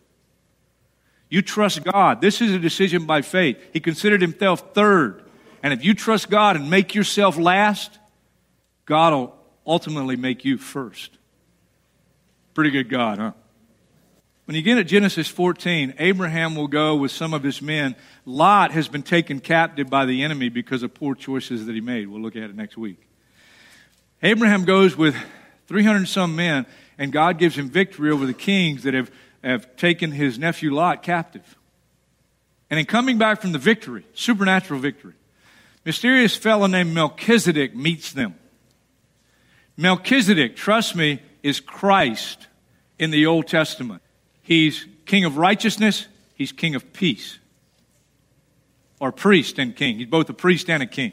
You 1.28 1.42
trust 1.42 1.82
God. 1.84 2.20
This 2.20 2.40
is 2.40 2.52
a 2.52 2.58
decision 2.58 3.06
by 3.06 3.22
faith. 3.22 3.58
He 3.72 3.80
considered 3.80 4.20
himself 4.20 4.74
third. 4.74 5.24
And 5.62 5.72
if 5.72 5.84
you 5.84 5.94
trust 5.94 6.30
God 6.30 6.56
and 6.56 6.70
make 6.70 6.94
yourself 6.94 7.38
last, 7.38 7.98
God 8.84 9.12
will 9.12 9.36
ultimately 9.66 10.16
make 10.16 10.44
you 10.44 10.58
first. 10.58 11.16
Pretty 12.52 12.70
good 12.70 12.88
God, 12.88 13.18
huh? 13.18 13.32
When 14.44 14.54
you 14.54 14.62
get 14.62 14.76
at 14.76 14.86
Genesis 14.86 15.26
14, 15.26 15.94
Abraham 15.98 16.54
will 16.54 16.68
go 16.68 16.96
with 16.96 17.10
some 17.10 17.32
of 17.32 17.42
his 17.42 17.62
men. 17.62 17.96
Lot 18.26 18.72
has 18.72 18.88
been 18.88 19.02
taken 19.02 19.40
captive 19.40 19.88
by 19.88 20.04
the 20.04 20.22
enemy 20.22 20.50
because 20.50 20.82
of 20.82 20.92
poor 20.92 21.14
choices 21.14 21.64
that 21.64 21.74
he 21.74 21.80
made. 21.80 22.08
We'll 22.08 22.20
look 22.20 22.36
at 22.36 22.42
it 22.42 22.54
next 22.54 22.76
week. 22.76 23.08
Abraham 24.24 24.64
goes 24.64 24.96
with 24.96 25.14
300 25.66 26.08
some 26.08 26.34
men, 26.34 26.64
and 26.96 27.12
God 27.12 27.38
gives 27.38 27.56
him 27.56 27.68
victory 27.68 28.10
over 28.10 28.24
the 28.24 28.32
kings 28.32 28.84
that 28.84 28.94
have, 28.94 29.10
have 29.44 29.76
taken 29.76 30.10
his 30.10 30.38
nephew 30.38 30.72
Lot 30.72 31.02
captive. 31.02 31.58
And 32.70 32.80
in 32.80 32.86
coming 32.86 33.18
back 33.18 33.42
from 33.42 33.52
the 33.52 33.58
victory, 33.58 34.06
supernatural 34.14 34.80
victory, 34.80 35.12
mysterious 35.84 36.34
fellow 36.34 36.66
named 36.66 36.94
Melchizedek 36.94 37.76
meets 37.76 38.12
them. 38.12 38.34
Melchizedek, 39.76 40.56
trust 40.56 40.96
me, 40.96 41.20
is 41.42 41.60
Christ 41.60 42.46
in 42.98 43.10
the 43.10 43.26
Old 43.26 43.46
Testament. 43.46 44.00
He's 44.40 44.86
king 45.04 45.26
of 45.26 45.36
righteousness, 45.36 46.06
he's 46.34 46.50
king 46.50 46.74
of 46.74 46.94
peace. 46.94 47.38
Or 49.00 49.12
priest 49.12 49.58
and 49.58 49.76
king. 49.76 49.98
He's 49.98 50.06
both 50.06 50.30
a 50.30 50.34
priest 50.34 50.70
and 50.70 50.82
a 50.82 50.86
king. 50.86 51.12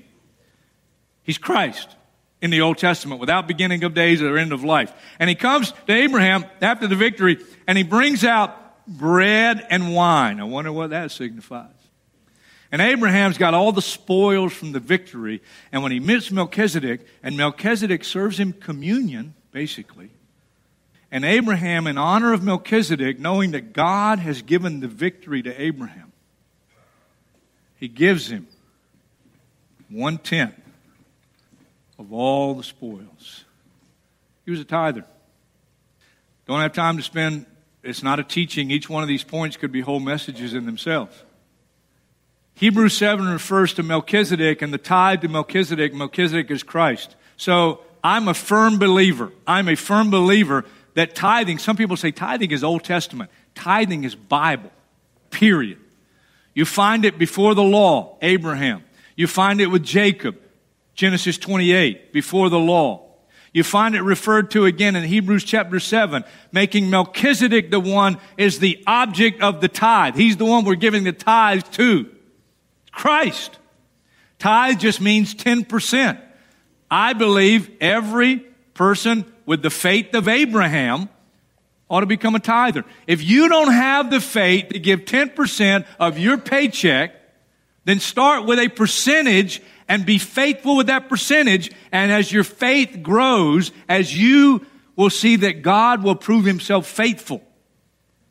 He's 1.23 1.37
Christ 1.37 1.89
in 2.41 2.49
the 2.49 2.61
Old 2.61 2.77
Testament 2.77 3.19
without 3.19 3.47
beginning 3.47 3.83
of 3.83 3.93
days 3.93 4.21
or 4.21 4.37
end 4.37 4.51
of 4.51 4.63
life. 4.63 4.91
And 5.19 5.29
he 5.29 5.35
comes 5.35 5.73
to 5.87 5.93
Abraham 5.93 6.45
after 6.61 6.87
the 6.87 6.95
victory 6.95 7.37
and 7.67 7.77
he 7.77 7.83
brings 7.83 8.23
out 8.23 8.57
bread 8.87 9.65
and 9.69 9.93
wine. 9.93 10.39
I 10.39 10.43
wonder 10.43 10.71
what 10.71 10.89
that 10.89 11.11
signifies. 11.11 11.69
And 12.71 12.81
Abraham's 12.81 13.37
got 13.37 13.53
all 13.53 13.71
the 13.71 13.81
spoils 13.81 14.53
from 14.53 14.71
the 14.71 14.79
victory. 14.79 15.41
And 15.71 15.83
when 15.83 15.91
he 15.91 15.99
meets 15.99 16.31
Melchizedek, 16.31 17.05
and 17.21 17.35
Melchizedek 17.35 18.03
serves 18.03 18.39
him 18.39 18.53
communion, 18.53 19.33
basically. 19.51 20.09
And 21.11 21.25
Abraham, 21.25 21.85
in 21.85 21.97
honor 21.97 22.31
of 22.31 22.43
Melchizedek, 22.43 23.19
knowing 23.19 23.51
that 23.51 23.73
God 23.73 24.19
has 24.19 24.41
given 24.41 24.79
the 24.79 24.87
victory 24.87 25.41
to 25.43 25.61
Abraham, 25.61 26.13
he 27.75 27.89
gives 27.89 28.29
him 28.29 28.47
one 29.89 30.17
tenth 30.17 30.55
of 32.11 32.17
all 32.17 32.53
the 32.55 32.63
spoils. 32.63 33.45
He 34.43 34.51
was 34.51 34.59
a 34.59 34.65
tither. 34.65 35.05
Don't 36.45 36.59
have 36.59 36.73
time 36.73 36.97
to 36.97 37.03
spend, 37.03 37.45
it's 37.83 38.03
not 38.03 38.19
a 38.19 38.23
teaching. 38.23 38.69
Each 38.69 38.89
one 38.89 39.01
of 39.01 39.07
these 39.07 39.23
points 39.23 39.55
could 39.55 39.71
be 39.71 39.79
whole 39.79 40.01
messages 40.01 40.53
in 40.53 40.65
themselves. 40.65 41.15
Hebrews 42.55 42.97
7 42.97 43.27
refers 43.27 43.73
to 43.75 43.83
Melchizedek 43.83 44.61
and 44.61 44.73
the 44.73 44.77
tithe 44.77 45.21
to 45.21 45.29
Melchizedek. 45.29 45.93
Melchizedek 45.93 46.51
is 46.51 46.63
Christ. 46.63 47.15
So 47.37 47.79
I'm 48.03 48.27
a 48.27 48.33
firm 48.33 48.77
believer. 48.77 49.31
I'm 49.47 49.69
a 49.69 49.75
firm 49.75 50.09
believer 50.09 50.65
that 50.95 51.15
tithing, 51.15 51.59
some 51.59 51.77
people 51.77 51.95
say 51.95 52.11
tithing 52.11 52.51
is 52.51 52.61
Old 52.61 52.83
Testament. 52.83 53.31
Tithing 53.55 54.03
is 54.03 54.15
Bible, 54.15 54.71
period. 55.29 55.79
You 56.53 56.65
find 56.65 57.05
it 57.05 57.17
before 57.17 57.55
the 57.55 57.63
law, 57.63 58.17
Abraham. 58.21 58.83
You 59.15 59.27
find 59.27 59.61
it 59.61 59.67
with 59.67 59.83
Jacob, 59.83 60.37
Genesis 60.93 61.37
28, 61.37 62.13
before 62.13 62.49
the 62.49 62.59
law. 62.59 63.07
You 63.53 63.63
find 63.63 63.95
it 63.95 64.01
referred 64.01 64.51
to 64.51 64.65
again 64.65 64.95
in 64.95 65.03
Hebrews 65.03 65.43
chapter 65.43 65.79
7, 65.79 66.23
making 66.51 66.89
Melchizedek 66.89 67.69
the 67.69 67.79
one 67.79 68.17
is 68.37 68.59
the 68.59 68.81
object 68.87 69.41
of 69.41 69.59
the 69.59 69.67
tithe. 69.67 70.15
He's 70.15 70.37
the 70.37 70.45
one 70.45 70.63
we're 70.63 70.75
giving 70.75 71.03
the 71.03 71.11
tithe 71.11 71.63
to. 71.71 72.09
Christ. 72.91 73.57
Tithe 74.39 74.79
just 74.79 75.01
means 75.01 75.35
10%. 75.35 76.21
I 76.89 77.13
believe 77.13 77.69
every 77.81 78.37
person 78.73 79.25
with 79.45 79.61
the 79.61 79.69
faith 79.69 80.13
of 80.13 80.27
Abraham 80.27 81.09
ought 81.89 82.01
to 82.01 82.05
become 82.05 82.35
a 82.35 82.39
tither. 82.39 82.85
If 83.05 83.21
you 83.21 83.49
don't 83.49 83.71
have 83.71 84.09
the 84.09 84.21
faith 84.21 84.69
to 84.69 84.79
give 84.79 85.01
10% 85.01 85.85
of 85.99 86.17
your 86.17 86.37
paycheck, 86.37 87.13
then 87.83 87.99
start 87.99 88.45
with 88.45 88.59
a 88.59 88.69
percentage 88.69 89.61
and 89.91 90.05
be 90.05 90.17
faithful 90.17 90.77
with 90.77 90.87
that 90.87 91.09
percentage. 91.09 91.69
And 91.91 92.13
as 92.13 92.31
your 92.31 92.45
faith 92.45 93.03
grows, 93.03 93.73
as 93.89 94.17
you 94.17 94.65
will 94.95 95.09
see 95.09 95.35
that 95.35 95.63
God 95.63 96.01
will 96.01 96.15
prove 96.15 96.45
himself 96.45 96.87
faithful. 96.87 97.43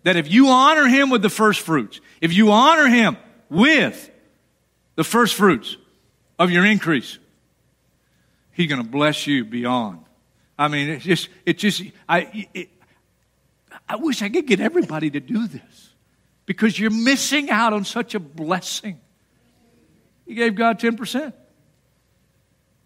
That 0.04 0.16
if 0.16 0.32
you 0.32 0.48
honor 0.48 0.88
him 0.88 1.10
with 1.10 1.20
the 1.20 1.28
first 1.28 1.60
fruits, 1.60 2.00
if 2.22 2.32
you 2.32 2.50
honor 2.50 2.86
him 2.86 3.18
with 3.50 4.10
the 4.94 5.04
first 5.04 5.34
fruits 5.34 5.76
of 6.38 6.50
your 6.50 6.64
increase, 6.64 7.18
he's 8.52 8.70
going 8.70 8.82
to 8.82 8.88
bless 8.88 9.26
you 9.26 9.44
beyond. 9.44 10.00
I 10.58 10.68
mean, 10.68 10.88
it's 10.88 11.04
just, 11.04 11.28
it 11.44 11.58
just, 11.58 11.82
I, 12.08 12.48
it, 12.54 12.70
I 13.86 13.96
wish 13.96 14.22
I 14.22 14.30
could 14.30 14.46
get 14.46 14.60
everybody 14.60 15.10
to 15.10 15.20
do 15.20 15.46
this 15.46 15.90
because 16.46 16.78
you're 16.78 16.88
missing 16.88 17.50
out 17.50 17.74
on 17.74 17.84
such 17.84 18.14
a 18.14 18.18
blessing. 18.18 18.98
You 20.24 20.36
gave 20.36 20.54
God 20.54 20.80
10%. 20.80 21.34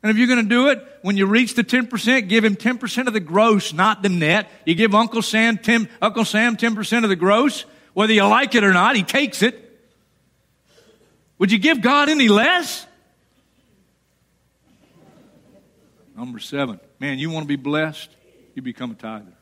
And 0.05 0.11
if 0.11 0.19
you're 0.19 0.27
going 0.27 0.43
to 0.43 0.49
do 0.49 0.69
it, 0.69 0.87
when 1.01 1.17
you 1.17 1.25
reach 1.25 1.55
the 1.55 1.65
10%, 1.65 2.29
give 2.29 2.45
him 2.45 2.57
10% 2.57 3.07
of 3.07 3.15
the 3.15 3.21
gross, 3.21 3.73
not 3.73 4.03
the 4.03 4.11
net. 4.11 4.51
You 4.67 4.75
give 4.75 4.95
Uncle 4.95 5.23
Sam 5.23 5.57
10, 5.57 5.89
Uncle 6.03 6.27
Sam 6.27 6.59
10% 6.59 7.05
of 7.05 7.09
the 7.09 7.17
gross, 7.17 7.65
whether 7.95 8.13
you 8.13 8.27
like 8.27 8.55
it 8.55 8.65
or 8.65 8.75
not, 8.75 8.97
he 8.97 9.03
takes 9.03 9.41
it. 9.41 9.59
Would 11.39 11.51
you 11.51 11.59
give 11.59 11.81
God 11.81 12.11
any 12.11 12.29
less? 12.29 12.87
Number 16.15 16.39
seven. 16.39 16.81
Man, 17.01 17.19
you 17.19 17.31
want 17.31 17.45
to 17.45 17.49
be 17.49 17.57
blessed? 17.57 18.11
You 18.55 18.61
become 18.61 18.91
a 18.91 18.95
tither. 18.95 19.33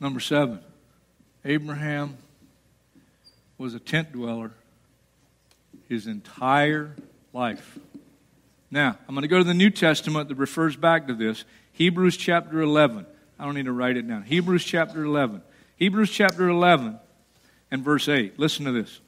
Number 0.00 0.20
seven. 0.20 0.60
Abraham 1.44 2.16
was 3.58 3.74
a 3.74 3.78
tent 3.78 4.12
dweller 4.12 4.52
his 5.90 6.06
entire 6.06 6.94
life. 7.32 7.78
Now, 8.70 8.98
I'm 9.08 9.14
going 9.14 9.22
to 9.22 9.28
go 9.28 9.38
to 9.38 9.44
the 9.44 9.54
New 9.54 9.70
Testament 9.70 10.28
that 10.28 10.36
refers 10.36 10.76
back 10.76 11.06
to 11.06 11.14
this. 11.14 11.44
Hebrews 11.72 12.16
chapter 12.16 12.60
11. 12.60 13.06
I 13.38 13.44
don't 13.44 13.54
need 13.54 13.66
to 13.66 13.72
write 13.72 13.96
it 13.96 14.06
down. 14.06 14.22
Hebrews 14.22 14.64
chapter 14.64 15.04
11. 15.04 15.42
Hebrews 15.76 16.10
chapter 16.10 16.48
11 16.48 16.98
and 17.70 17.84
verse 17.84 18.08
8. 18.08 18.38
Listen 18.38 18.64
to 18.66 18.72
this. 18.72 19.00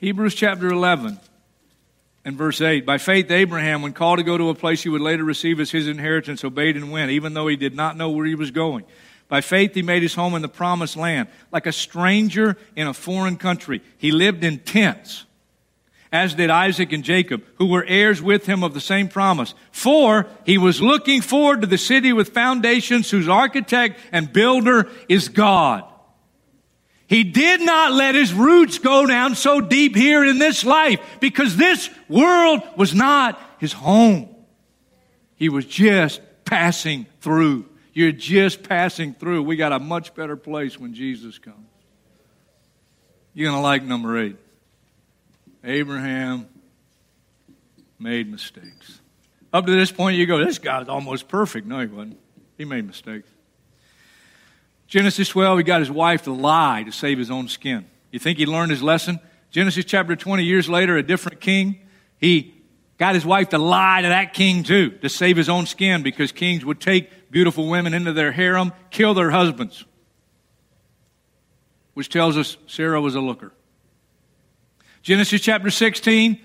Hebrews 0.00 0.34
chapter 0.34 0.68
11 0.68 1.20
and 2.24 2.36
verse 2.36 2.60
8. 2.60 2.86
By 2.86 2.98
faith, 2.98 3.30
Abraham, 3.30 3.82
when 3.82 3.92
called 3.92 4.18
to 4.18 4.24
go 4.24 4.38
to 4.38 4.48
a 4.48 4.54
place 4.54 4.82
he 4.82 4.88
would 4.88 5.00
later 5.00 5.24
receive 5.24 5.60
as 5.60 5.70
his 5.70 5.86
inheritance, 5.86 6.44
obeyed 6.44 6.76
and 6.76 6.90
went, 6.90 7.10
even 7.10 7.34
though 7.34 7.46
he 7.46 7.56
did 7.56 7.74
not 7.74 7.96
know 7.96 8.10
where 8.10 8.26
he 8.26 8.34
was 8.34 8.50
going. 8.50 8.84
By 9.28 9.42
faith, 9.42 9.74
he 9.74 9.82
made 9.82 10.02
his 10.02 10.14
home 10.14 10.34
in 10.34 10.42
the 10.42 10.48
promised 10.48 10.96
land, 10.96 11.28
like 11.52 11.66
a 11.66 11.72
stranger 11.72 12.56
in 12.74 12.88
a 12.88 12.94
foreign 12.94 13.36
country. 13.36 13.80
He 13.96 14.10
lived 14.10 14.42
in 14.42 14.58
tents 14.58 15.24
as 16.12 16.34
did 16.34 16.50
Isaac 16.50 16.92
and 16.92 17.04
Jacob, 17.04 17.44
who 17.56 17.66
were 17.66 17.84
heirs 17.86 18.20
with 18.20 18.46
him 18.46 18.64
of 18.64 18.74
the 18.74 18.80
same 18.80 19.08
promise. 19.08 19.54
For 19.70 20.26
he 20.44 20.58
was 20.58 20.82
looking 20.82 21.20
forward 21.20 21.60
to 21.60 21.66
the 21.66 21.78
city 21.78 22.12
with 22.12 22.30
foundations 22.30 23.10
whose 23.10 23.28
architect 23.28 24.00
and 24.10 24.32
builder 24.32 24.88
is 25.08 25.28
God. 25.28 25.84
He 27.06 27.24
did 27.24 27.60
not 27.60 27.92
let 27.92 28.14
his 28.14 28.32
roots 28.32 28.78
go 28.78 29.06
down 29.06 29.34
so 29.34 29.60
deep 29.60 29.96
here 29.96 30.24
in 30.24 30.38
this 30.38 30.64
life 30.64 31.00
because 31.20 31.56
this 31.56 31.90
world 32.08 32.62
was 32.76 32.94
not 32.94 33.40
his 33.58 33.72
home. 33.72 34.28
He 35.36 35.48
was 35.48 35.64
just 35.64 36.20
passing 36.44 37.06
through. 37.20 37.66
You're 37.92 38.12
just 38.12 38.62
passing 38.62 39.14
through. 39.14 39.42
We 39.42 39.56
got 39.56 39.72
a 39.72 39.78
much 39.78 40.14
better 40.14 40.36
place 40.36 40.78
when 40.78 40.94
Jesus 40.94 41.38
comes. 41.38 41.56
You're 43.34 43.50
going 43.50 43.58
to 43.58 43.62
like 43.62 43.82
number 43.82 44.18
eight. 44.18 44.36
Abraham 45.64 46.48
made 47.98 48.30
mistakes. 48.30 49.00
Up 49.52 49.66
to 49.66 49.72
this 49.72 49.90
point, 49.90 50.16
you 50.16 50.26
go, 50.26 50.42
this 50.44 50.58
guy's 50.58 50.88
almost 50.88 51.28
perfect. 51.28 51.66
No, 51.66 51.80
he 51.80 51.86
wasn't. 51.86 52.18
He 52.56 52.64
made 52.64 52.86
mistakes. 52.86 53.28
Genesis 54.86 55.28
12, 55.28 55.58
he 55.58 55.64
got 55.64 55.80
his 55.80 55.90
wife 55.90 56.22
to 56.22 56.32
lie 56.32 56.82
to 56.82 56.92
save 56.92 57.18
his 57.18 57.30
own 57.30 57.48
skin. 57.48 57.86
You 58.10 58.18
think 58.18 58.38
he 58.38 58.46
learned 58.46 58.70
his 58.70 58.82
lesson? 58.82 59.20
Genesis 59.50 59.84
chapter 59.84 60.16
20 60.16 60.44
years 60.44 60.68
later, 60.68 60.96
a 60.96 61.02
different 61.02 61.40
king, 61.40 61.80
he 62.18 62.54
got 62.98 63.14
his 63.14 63.24
wife 63.24 63.50
to 63.50 63.58
lie 63.58 64.02
to 64.02 64.08
that 64.08 64.34
king 64.34 64.62
too, 64.62 64.90
to 64.90 65.08
save 65.08 65.36
his 65.36 65.48
own 65.48 65.66
skin 65.66 66.02
because 66.02 66.32
kings 66.32 66.64
would 66.64 66.80
take 66.80 67.30
beautiful 67.30 67.68
women 67.68 67.94
into 67.94 68.12
their 68.12 68.32
harem, 68.32 68.72
kill 68.90 69.14
their 69.14 69.30
husbands. 69.30 69.84
Which 71.94 72.08
tells 72.08 72.36
us 72.36 72.56
Sarah 72.66 73.00
was 73.00 73.14
a 73.14 73.20
looker. 73.20 73.52
Genesis 75.02 75.40
chapter 75.40 75.70
16. 75.70 76.40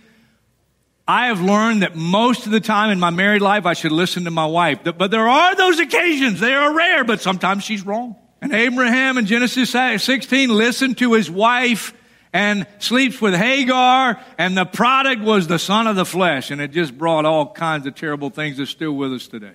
I 1.07 1.27
have 1.27 1.41
learned 1.41 1.83
that 1.83 1.95
most 1.95 2.45
of 2.45 2.51
the 2.51 2.59
time 2.59 2.89
in 2.89 2.99
my 2.99 3.11
married 3.11 3.41
life 3.41 3.65
I 3.65 3.73
should 3.73 3.91
listen 3.91 4.23
to 4.23 4.31
my 4.31 4.45
wife. 4.45 4.79
But 4.83 5.11
there 5.11 5.27
are 5.27 5.55
those 5.55 5.79
occasions. 5.79 6.39
They 6.39 6.53
are 6.53 6.73
rare, 6.73 7.03
but 7.03 7.21
sometimes 7.21 7.63
she's 7.63 7.85
wrong. 7.85 8.15
And 8.41 8.53
Abraham 8.53 9.17
in 9.17 9.25
Genesis 9.25 9.69
16 9.71 10.49
listened 10.49 10.97
to 10.99 11.13
his 11.13 11.29
wife 11.29 11.93
and 12.33 12.67
sleeps 12.79 13.21
with 13.21 13.33
Hagar, 13.33 14.19
and 14.37 14.57
the 14.57 14.65
product 14.65 15.21
was 15.21 15.47
the 15.47 15.57
son 15.57 15.87
of 15.87 15.95
the 15.95 16.05
flesh, 16.05 16.51
and 16.51 16.59
it 16.59 16.71
just 16.71 16.97
brought 16.97 17.23
all 17.23 17.53
kinds 17.53 17.87
of 17.87 17.95
terrible 17.95 18.29
things 18.29 18.57
that's 18.57 18.69
still 18.69 18.91
with 18.91 19.13
us 19.13 19.27
today. 19.27 19.53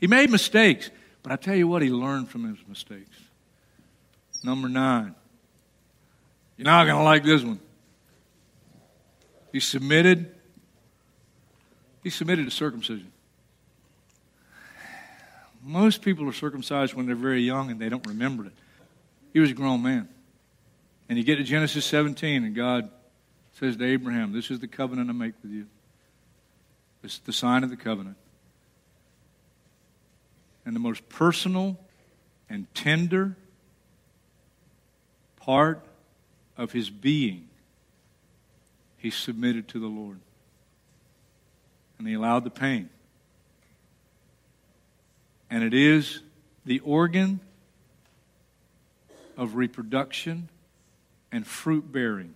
He 0.00 0.08
made 0.08 0.28
mistakes, 0.28 0.90
but 1.22 1.30
I 1.30 1.36
tell 1.36 1.54
you 1.54 1.68
what, 1.68 1.82
he 1.82 1.90
learned 1.90 2.30
from 2.30 2.48
his 2.48 2.58
mistakes. 2.66 3.16
Number 4.42 4.68
nine. 4.68 5.14
You're 6.56 6.64
not 6.64 6.86
going 6.86 6.98
to 6.98 7.04
like 7.04 7.22
this 7.22 7.44
one. 7.44 7.60
He 9.52 9.60
submitted. 9.60 10.34
He 12.02 12.10
submitted 12.10 12.44
to 12.44 12.50
circumcision. 12.50 13.12
Most 15.62 16.02
people 16.02 16.28
are 16.28 16.32
circumcised 16.32 16.94
when 16.94 17.06
they're 17.06 17.16
very 17.16 17.42
young 17.42 17.70
and 17.70 17.80
they 17.80 17.88
don't 17.88 18.06
remember 18.06 18.46
it. 18.46 18.52
He 19.32 19.40
was 19.40 19.50
a 19.50 19.54
grown 19.54 19.82
man. 19.82 20.08
And 21.08 21.18
you 21.18 21.24
get 21.24 21.36
to 21.36 21.42
Genesis 21.42 21.84
17, 21.86 22.44
and 22.44 22.54
God 22.54 22.90
says 23.54 23.76
to 23.76 23.84
Abraham, 23.84 24.32
This 24.32 24.50
is 24.50 24.60
the 24.60 24.68
covenant 24.68 25.08
I 25.08 25.12
make 25.12 25.34
with 25.42 25.52
you. 25.52 25.66
Is 27.02 27.20
the 27.24 27.32
sign 27.32 27.64
of 27.64 27.70
the 27.70 27.76
covenant. 27.76 28.16
And 30.66 30.76
the 30.76 30.80
most 30.80 31.08
personal 31.08 31.78
and 32.50 32.72
tender 32.74 33.36
part 35.36 35.82
of 36.56 36.72
his 36.72 36.90
being 36.90 37.47
he 38.98 39.10
submitted 39.10 39.68
to 39.68 39.78
the 39.78 39.86
Lord. 39.86 40.18
And 41.98 42.06
he 42.06 42.14
allowed 42.14 42.44
the 42.44 42.50
pain. 42.50 42.90
And 45.50 45.64
it 45.64 45.72
is 45.72 46.20
the 46.66 46.80
organ 46.80 47.40
of 49.36 49.54
reproduction 49.54 50.48
and 51.32 51.46
fruit 51.46 51.90
bearing. 51.90 52.34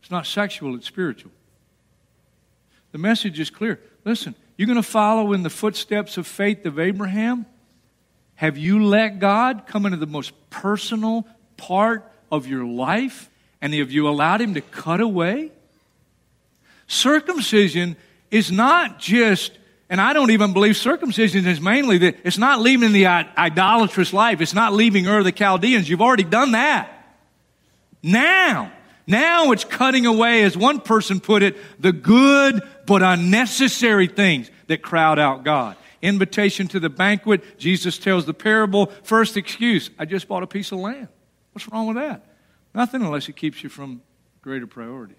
It's 0.00 0.10
not 0.10 0.26
sexual, 0.26 0.74
it's 0.76 0.86
spiritual. 0.86 1.32
The 2.92 2.98
message 2.98 3.40
is 3.40 3.50
clear. 3.50 3.80
Listen, 4.04 4.34
you're 4.56 4.66
going 4.66 4.76
to 4.76 4.82
follow 4.82 5.32
in 5.32 5.42
the 5.42 5.50
footsteps 5.50 6.16
of 6.16 6.26
faith 6.26 6.64
of 6.64 6.78
Abraham? 6.78 7.44
Have 8.36 8.56
you 8.56 8.84
let 8.84 9.18
God 9.18 9.64
come 9.66 9.84
into 9.84 9.98
the 9.98 10.06
most 10.06 10.32
personal 10.48 11.26
part 11.56 12.10
of 12.30 12.46
your 12.46 12.64
life? 12.64 13.28
And 13.60 13.72
have 13.74 13.90
you 13.90 14.08
allowed 14.08 14.40
him 14.40 14.54
to 14.54 14.60
cut 14.60 15.00
away? 15.00 15.50
Circumcision 16.86 17.96
is 18.30 18.52
not 18.52 18.98
just, 18.98 19.52
and 19.88 20.00
I 20.00 20.12
don't 20.12 20.30
even 20.30 20.52
believe 20.52 20.76
circumcision 20.76 21.46
is 21.46 21.60
mainly 21.60 21.98
that 21.98 22.16
it's 22.24 22.38
not 22.38 22.60
leaving 22.60 22.92
the 22.92 23.06
idolatrous 23.06 24.12
life. 24.12 24.40
It's 24.40 24.54
not 24.54 24.72
leaving 24.72 25.06
Ur 25.06 25.22
the 25.22 25.32
Chaldeans. 25.32 25.88
You've 25.88 26.02
already 26.02 26.24
done 26.24 26.52
that. 26.52 26.90
Now, 28.02 28.72
Now 29.06 29.52
it's 29.52 29.64
cutting 29.64 30.04
away, 30.04 30.42
as 30.42 30.56
one 30.56 30.80
person 30.80 31.20
put 31.20 31.42
it, 31.42 31.56
the 31.80 31.92
good 31.92 32.60
but 32.86 33.02
unnecessary 33.02 34.08
things 34.08 34.50
that 34.66 34.82
crowd 34.82 35.18
out 35.18 35.44
God. 35.44 35.76
Invitation 36.02 36.66
to 36.68 36.80
the 36.80 36.90
banquet, 36.90 37.58
Jesus 37.58 37.98
tells 37.98 38.26
the 38.26 38.34
parable. 38.34 38.86
First 39.04 39.36
excuse, 39.36 39.90
I 39.98 40.04
just 40.04 40.26
bought 40.28 40.42
a 40.42 40.46
piece 40.46 40.72
of 40.72 40.78
land. 40.78 41.08
What's 41.52 41.68
wrong 41.70 41.86
with 41.86 41.96
that? 41.96 42.24
Nothing 42.76 43.00
unless 43.00 43.26
it 43.30 43.36
keeps 43.36 43.62
you 43.62 43.70
from 43.70 44.02
greater 44.42 44.66
priority. 44.66 45.14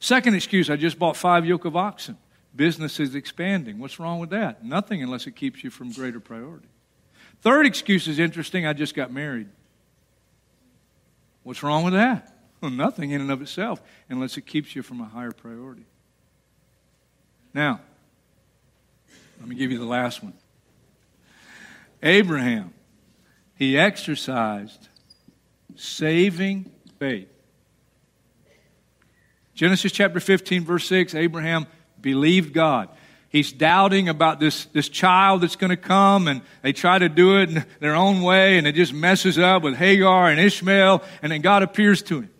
Second 0.00 0.34
excuse, 0.34 0.68
I 0.68 0.76
just 0.76 0.98
bought 0.98 1.16
five 1.16 1.46
yoke 1.46 1.64
of 1.64 1.76
oxen. 1.76 2.18
Business 2.54 3.00
is 3.00 3.14
expanding. 3.14 3.78
What's 3.78 3.98
wrong 3.98 4.18
with 4.18 4.28
that? 4.30 4.62
Nothing 4.62 5.02
unless 5.02 5.26
it 5.26 5.34
keeps 5.34 5.64
you 5.64 5.70
from 5.70 5.92
greater 5.92 6.20
priority. 6.20 6.68
Third 7.40 7.64
excuse 7.64 8.06
is 8.06 8.18
interesting, 8.18 8.66
I 8.66 8.74
just 8.74 8.94
got 8.94 9.10
married. 9.10 9.48
What's 11.42 11.62
wrong 11.62 11.82
with 11.84 11.94
that? 11.94 12.32
Well, 12.62 12.70
nothing 12.70 13.10
in 13.10 13.20
and 13.20 13.30
of 13.30 13.42
itself 13.42 13.82
unless 14.08 14.38
it 14.38 14.46
keeps 14.46 14.74
you 14.74 14.82
from 14.82 15.02
a 15.02 15.04
higher 15.04 15.32
priority. 15.32 15.84
Now, 17.52 17.80
let 19.38 19.46
me 19.46 19.56
give 19.56 19.70
you 19.70 19.78
the 19.78 19.84
last 19.84 20.22
one. 20.22 20.32
Abraham, 22.02 22.72
he 23.56 23.76
exercised 23.76 24.88
saving 25.76 26.70
faith. 26.98 27.28
Genesis 29.54 29.90
chapter 29.90 30.20
15, 30.20 30.64
verse 30.64 30.86
6 30.86 31.14
Abraham 31.14 31.66
believed 32.00 32.52
God. 32.52 32.88
He's 33.28 33.52
doubting 33.52 34.08
about 34.08 34.38
this, 34.38 34.66
this 34.66 34.88
child 34.88 35.42
that's 35.42 35.56
going 35.56 35.70
to 35.70 35.76
come, 35.76 36.28
and 36.28 36.42
they 36.62 36.72
try 36.72 36.98
to 36.98 37.08
do 37.08 37.40
it 37.40 37.50
in 37.50 37.64
their 37.80 37.94
own 37.94 38.22
way, 38.22 38.56
and 38.58 38.66
it 38.66 38.74
just 38.74 38.92
messes 38.92 39.38
up 39.38 39.62
with 39.62 39.74
Hagar 39.74 40.30
and 40.30 40.38
Ishmael, 40.38 41.02
and 41.22 41.32
then 41.32 41.40
God 41.40 41.62
appears 41.62 42.02
to 42.02 42.20
him. 42.20 42.30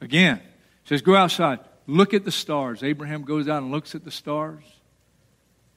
Again, 0.00 0.40
says, 0.84 1.02
Go 1.02 1.14
outside, 1.14 1.60
look 1.86 2.12
at 2.12 2.24
the 2.24 2.32
stars. 2.32 2.82
Abraham 2.82 3.22
goes 3.22 3.48
out 3.48 3.62
and 3.62 3.70
looks 3.70 3.94
at 3.94 4.04
the 4.04 4.10
stars, 4.10 4.64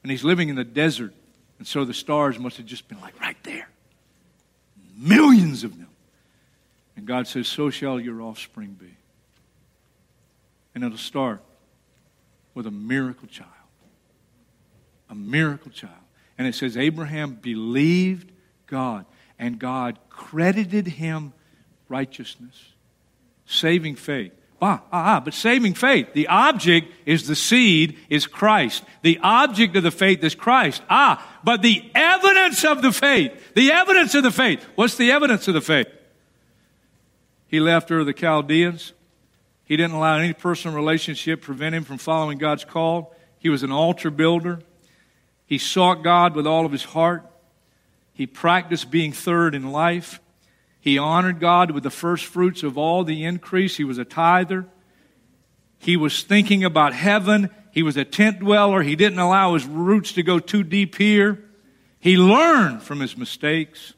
and 0.02 0.10
he's 0.10 0.24
living 0.24 0.48
in 0.48 0.56
the 0.56 0.64
desert, 0.64 1.14
and 1.58 1.66
so 1.66 1.84
the 1.84 1.94
stars 1.94 2.38
must 2.38 2.56
have 2.56 2.66
just 2.66 2.88
been 2.88 3.00
like 3.00 3.18
right 3.20 3.42
there. 3.44 3.68
Millions 4.98 5.62
of 5.62 5.78
them. 5.78 5.89
And 7.00 7.06
God 7.06 7.26
says, 7.26 7.48
So 7.48 7.70
shall 7.70 7.98
your 7.98 8.20
offspring 8.20 8.76
be. 8.78 8.94
And 10.74 10.84
it'll 10.84 10.98
start 10.98 11.40
with 12.52 12.66
a 12.66 12.70
miracle 12.70 13.26
child. 13.26 13.48
A 15.08 15.14
miracle 15.14 15.70
child. 15.70 15.94
And 16.36 16.46
it 16.46 16.54
says, 16.54 16.76
Abraham 16.76 17.38
believed 17.40 18.30
God, 18.66 19.06
and 19.38 19.58
God 19.58 19.98
credited 20.10 20.88
him 20.88 21.32
righteousness, 21.88 22.74
saving 23.46 23.96
faith. 23.96 24.32
Ah, 24.60 24.82
ah, 24.92 25.16
ah, 25.16 25.20
but 25.20 25.32
saving 25.32 25.72
faith. 25.72 26.12
The 26.12 26.28
object 26.28 26.92
is 27.06 27.26
the 27.26 27.34
seed, 27.34 27.96
is 28.10 28.26
Christ. 28.26 28.84
The 29.00 29.18
object 29.22 29.74
of 29.74 29.84
the 29.84 29.90
faith 29.90 30.22
is 30.22 30.34
Christ. 30.34 30.82
Ah, 30.90 31.26
but 31.42 31.62
the 31.62 31.82
evidence 31.94 32.62
of 32.62 32.82
the 32.82 32.92
faith, 32.92 33.54
the 33.54 33.72
evidence 33.72 34.14
of 34.14 34.22
the 34.22 34.30
faith. 34.30 34.62
What's 34.74 34.98
the 34.98 35.12
evidence 35.12 35.48
of 35.48 35.54
the 35.54 35.62
faith? 35.62 35.86
He 37.50 37.58
left 37.58 37.90
of 37.90 38.06
the 38.06 38.12
Chaldeans. 38.12 38.92
He 39.64 39.76
didn't 39.76 39.96
allow 39.96 40.18
any 40.18 40.32
personal 40.32 40.76
relationship 40.76 41.42
prevent 41.42 41.74
him 41.74 41.82
from 41.82 41.98
following 41.98 42.38
God's 42.38 42.64
call. 42.64 43.12
He 43.38 43.48
was 43.48 43.64
an 43.64 43.72
altar 43.72 44.08
builder. 44.08 44.60
He 45.46 45.58
sought 45.58 46.04
God 46.04 46.36
with 46.36 46.46
all 46.46 46.64
of 46.64 46.70
his 46.70 46.84
heart. 46.84 47.28
He 48.12 48.24
practiced 48.24 48.92
being 48.92 49.10
third 49.10 49.56
in 49.56 49.72
life. 49.72 50.20
He 50.78 50.96
honored 50.96 51.40
God 51.40 51.72
with 51.72 51.82
the 51.82 51.90
first 51.90 52.24
fruits 52.24 52.62
of 52.62 52.78
all 52.78 53.02
the 53.02 53.24
increase. 53.24 53.76
He 53.76 53.84
was 53.84 53.98
a 53.98 54.04
tither. 54.04 54.68
He 55.80 55.96
was 55.96 56.22
thinking 56.22 56.62
about 56.62 56.94
heaven. 56.94 57.50
He 57.72 57.82
was 57.82 57.96
a 57.96 58.04
tent 58.04 58.38
dweller. 58.38 58.84
He 58.84 58.94
didn't 58.94 59.18
allow 59.18 59.54
his 59.54 59.66
roots 59.66 60.12
to 60.12 60.22
go 60.22 60.38
too 60.38 60.62
deep 60.62 60.94
here. 60.94 61.42
He 61.98 62.16
learned 62.16 62.84
from 62.84 63.00
his 63.00 63.16
mistakes. 63.16 63.94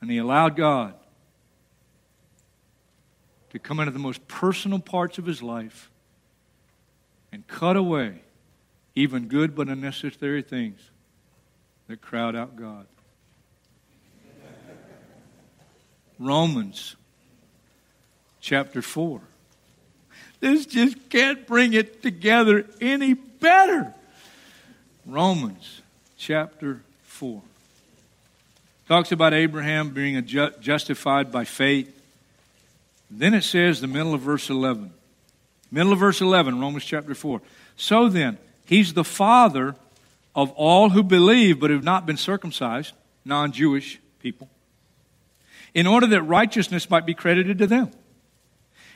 And 0.00 0.10
he 0.10 0.16
allowed 0.16 0.56
God 0.56 0.94
to 3.56 3.60
come 3.60 3.80
into 3.80 3.90
the 3.90 3.98
most 3.98 4.28
personal 4.28 4.78
parts 4.78 5.16
of 5.16 5.24
his 5.24 5.42
life 5.42 5.90
and 7.32 7.46
cut 7.46 7.74
away 7.74 8.20
even 8.94 9.28
good 9.28 9.54
but 9.54 9.68
unnecessary 9.68 10.42
things 10.42 10.78
that 11.88 12.02
crowd 12.02 12.36
out 12.36 12.54
God. 12.54 12.86
Romans 16.18 16.96
chapter 18.40 18.82
4. 18.82 19.22
This 20.40 20.66
just 20.66 21.08
can't 21.08 21.46
bring 21.46 21.72
it 21.72 22.02
together 22.02 22.66
any 22.78 23.14
better. 23.14 23.94
Romans 25.06 25.80
chapter 26.18 26.82
4 27.04 27.40
talks 28.86 29.12
about 29.12 29.32
Abraham 29.32 29.90
being 29.90 30.22
ju- 30.26 30.52
justified 30.60 31.32
by 31.32 31.44
faith. 31.44 31.95
Then 33.10 33.34
it 33.34 33.42
says, 33.42 33.80
the 33.80 33.86
middle 33.86 34.14
of 34.14 34.20
verse 34.20 34.50
11. 34.50 34.92
Middle 35.70 35.92
of 35.92 35.98
verse 35.98 36.20
11, 36.20 36.60
Romans 36.60 36.84
chapter 36.84 37.14
4. 37.14 37.40
So 37.76 38.08
then, 38.08 38.38
he's 38.64 38.94
the 38.94 39.04
father 39.04 39.74
of 40.34 40.50
all 40.52 40.90
who 40.90 41.02
believe 41.02 41.60
but 41.60 41.70
have 41.70 41.84
not 41.84 42.06
been 42.06 42.16
circumcised, 42.16 42.92
non 43.24 43.52
Jewish 43.52 44.00
people, 44.20 44.48
in 45.74 45.86
order 45.86 46.06
that 46.08 46.22
righteousness 46.22 46.90
might 46.90 47.06
be 47.06 47.14
credited 47.14 47.58
to 47.58 47.66
them. 47.66 47.90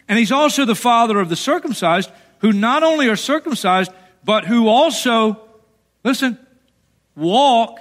And 0.09 0.19
he's 0.19 0.33
also 0.33 0.65
the 0.65 0.75
father 0.75 1.21
of 1.21 1.29
the 1.29 1.37
circumcised, 1.37 2.11
who 2.39 2.53
not 2.53 2.83
only 2.83 3.09
are 3.09 3.17
circumcised, 3.17 3.93
but 4.25 4.45
who 4.45 4.69
also, 4.69 5.41
listen, 6.05 6.39
walk 7.15 7.79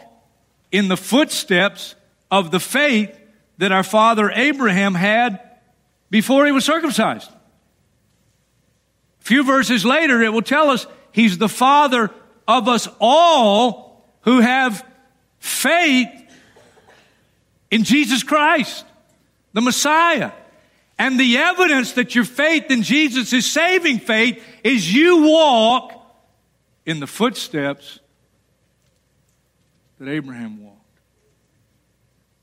in 0.72 0.88
the 0.88 0.98
footsteps 0.98 1.96
of 2.30 2.52
the 2.52 2.60
faith 2.60 3.18
that 3.58 3.72
our 3.72 3.84
father 3.84 4.32
Abraham 4.32 4.94
had 4.94 5.49
before 6.10 6.46
he 6.46 6.52
was 6.52 6.66
circumcised. 6.66 7.30
A 9.22 9.24
few 9.24 9.44
verses 9.44 9.86
later, 9.86 10.22
it 10.22 10.34
will 10.34 10.42
tell 10.42 10.70
us 10.70 10.88
he's 11.12 11.38
the 11.38 11.50
father 11.50 12.12
of 12.48 12.68
us 12.68 12.88
all 13.00 14.04
who 14.22 14.40
have 14.40 14.86
faith 15.40 16.10
in 17.72 17.84
Jesus 17.84 18.24
Christ, 18.24 18.86
the 19.54 19.62
Messiah. 19.62 20.32
And 20.98 21.18
the 21.20 21.38
evidence 21.38 21.94
that 21.94 22.14
your 22.14 22.26
faith 22.26 22.70
in 22.70 22.84
Jesus 22.84 23.32
is 23.32 23.50
saving 23.50 24.00
faith 24.00 24.44
is 24.64 24.94
you 24.94 25.24
walk 25.30 25.94
in 26.86 27.00
the 27.00 27.08
footsteps 27.08 28.00
that 30.00 30.10
Abraham 30.10 30.64
walked. 30.64 30.78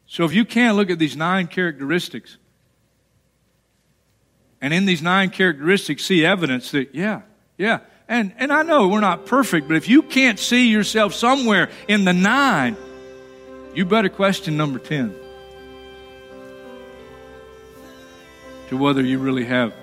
So 0.06 0.24
if 0.24 0.32
you 0.32 0.44
can't 0.44 0.76
look 0.76 0.88
at 0.88 0.98
these 0.98 1.16
nine 1.16 1.48
characteristics 1.48 2.38
and 4.60 4.72
in 4.72 4.86
these 4.86 5.02
nine 5.02 5.30
characteristics 5.30 6.04
see 6.04 6.24
evidence 6.24 6.70
that, 6.70 6.94
yeah, 6.94 7.22
yeah. 7.58 7.80
And, 8.08 8.32
and 8.38 8.52
I 8.52 8.62
know 8.62 8.88
we're 8.88 9.00
not 9.00 9.26
perfect, 9.26 9.66
but 9.68 9.76
if 9.76 9.88
you 9.88 10.02
can't 10.02 10.38
see 10.38 10.68
yourself 10.68 11.12
somewhere 11.12 11.70
in 11.88 12.04
the 12.04 12.12
nine, 12.12 12.76
you 13.74 13.84
better 13.84 14.08
question 14.08 14.56
number 14.56 14.78
10 14.78 15.14
to 18.68 18.76
whether 18.76 19.02
you 19.02 19.18
really 19.18 19.44
have 19.44 19.74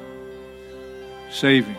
saving. 1.31 1.75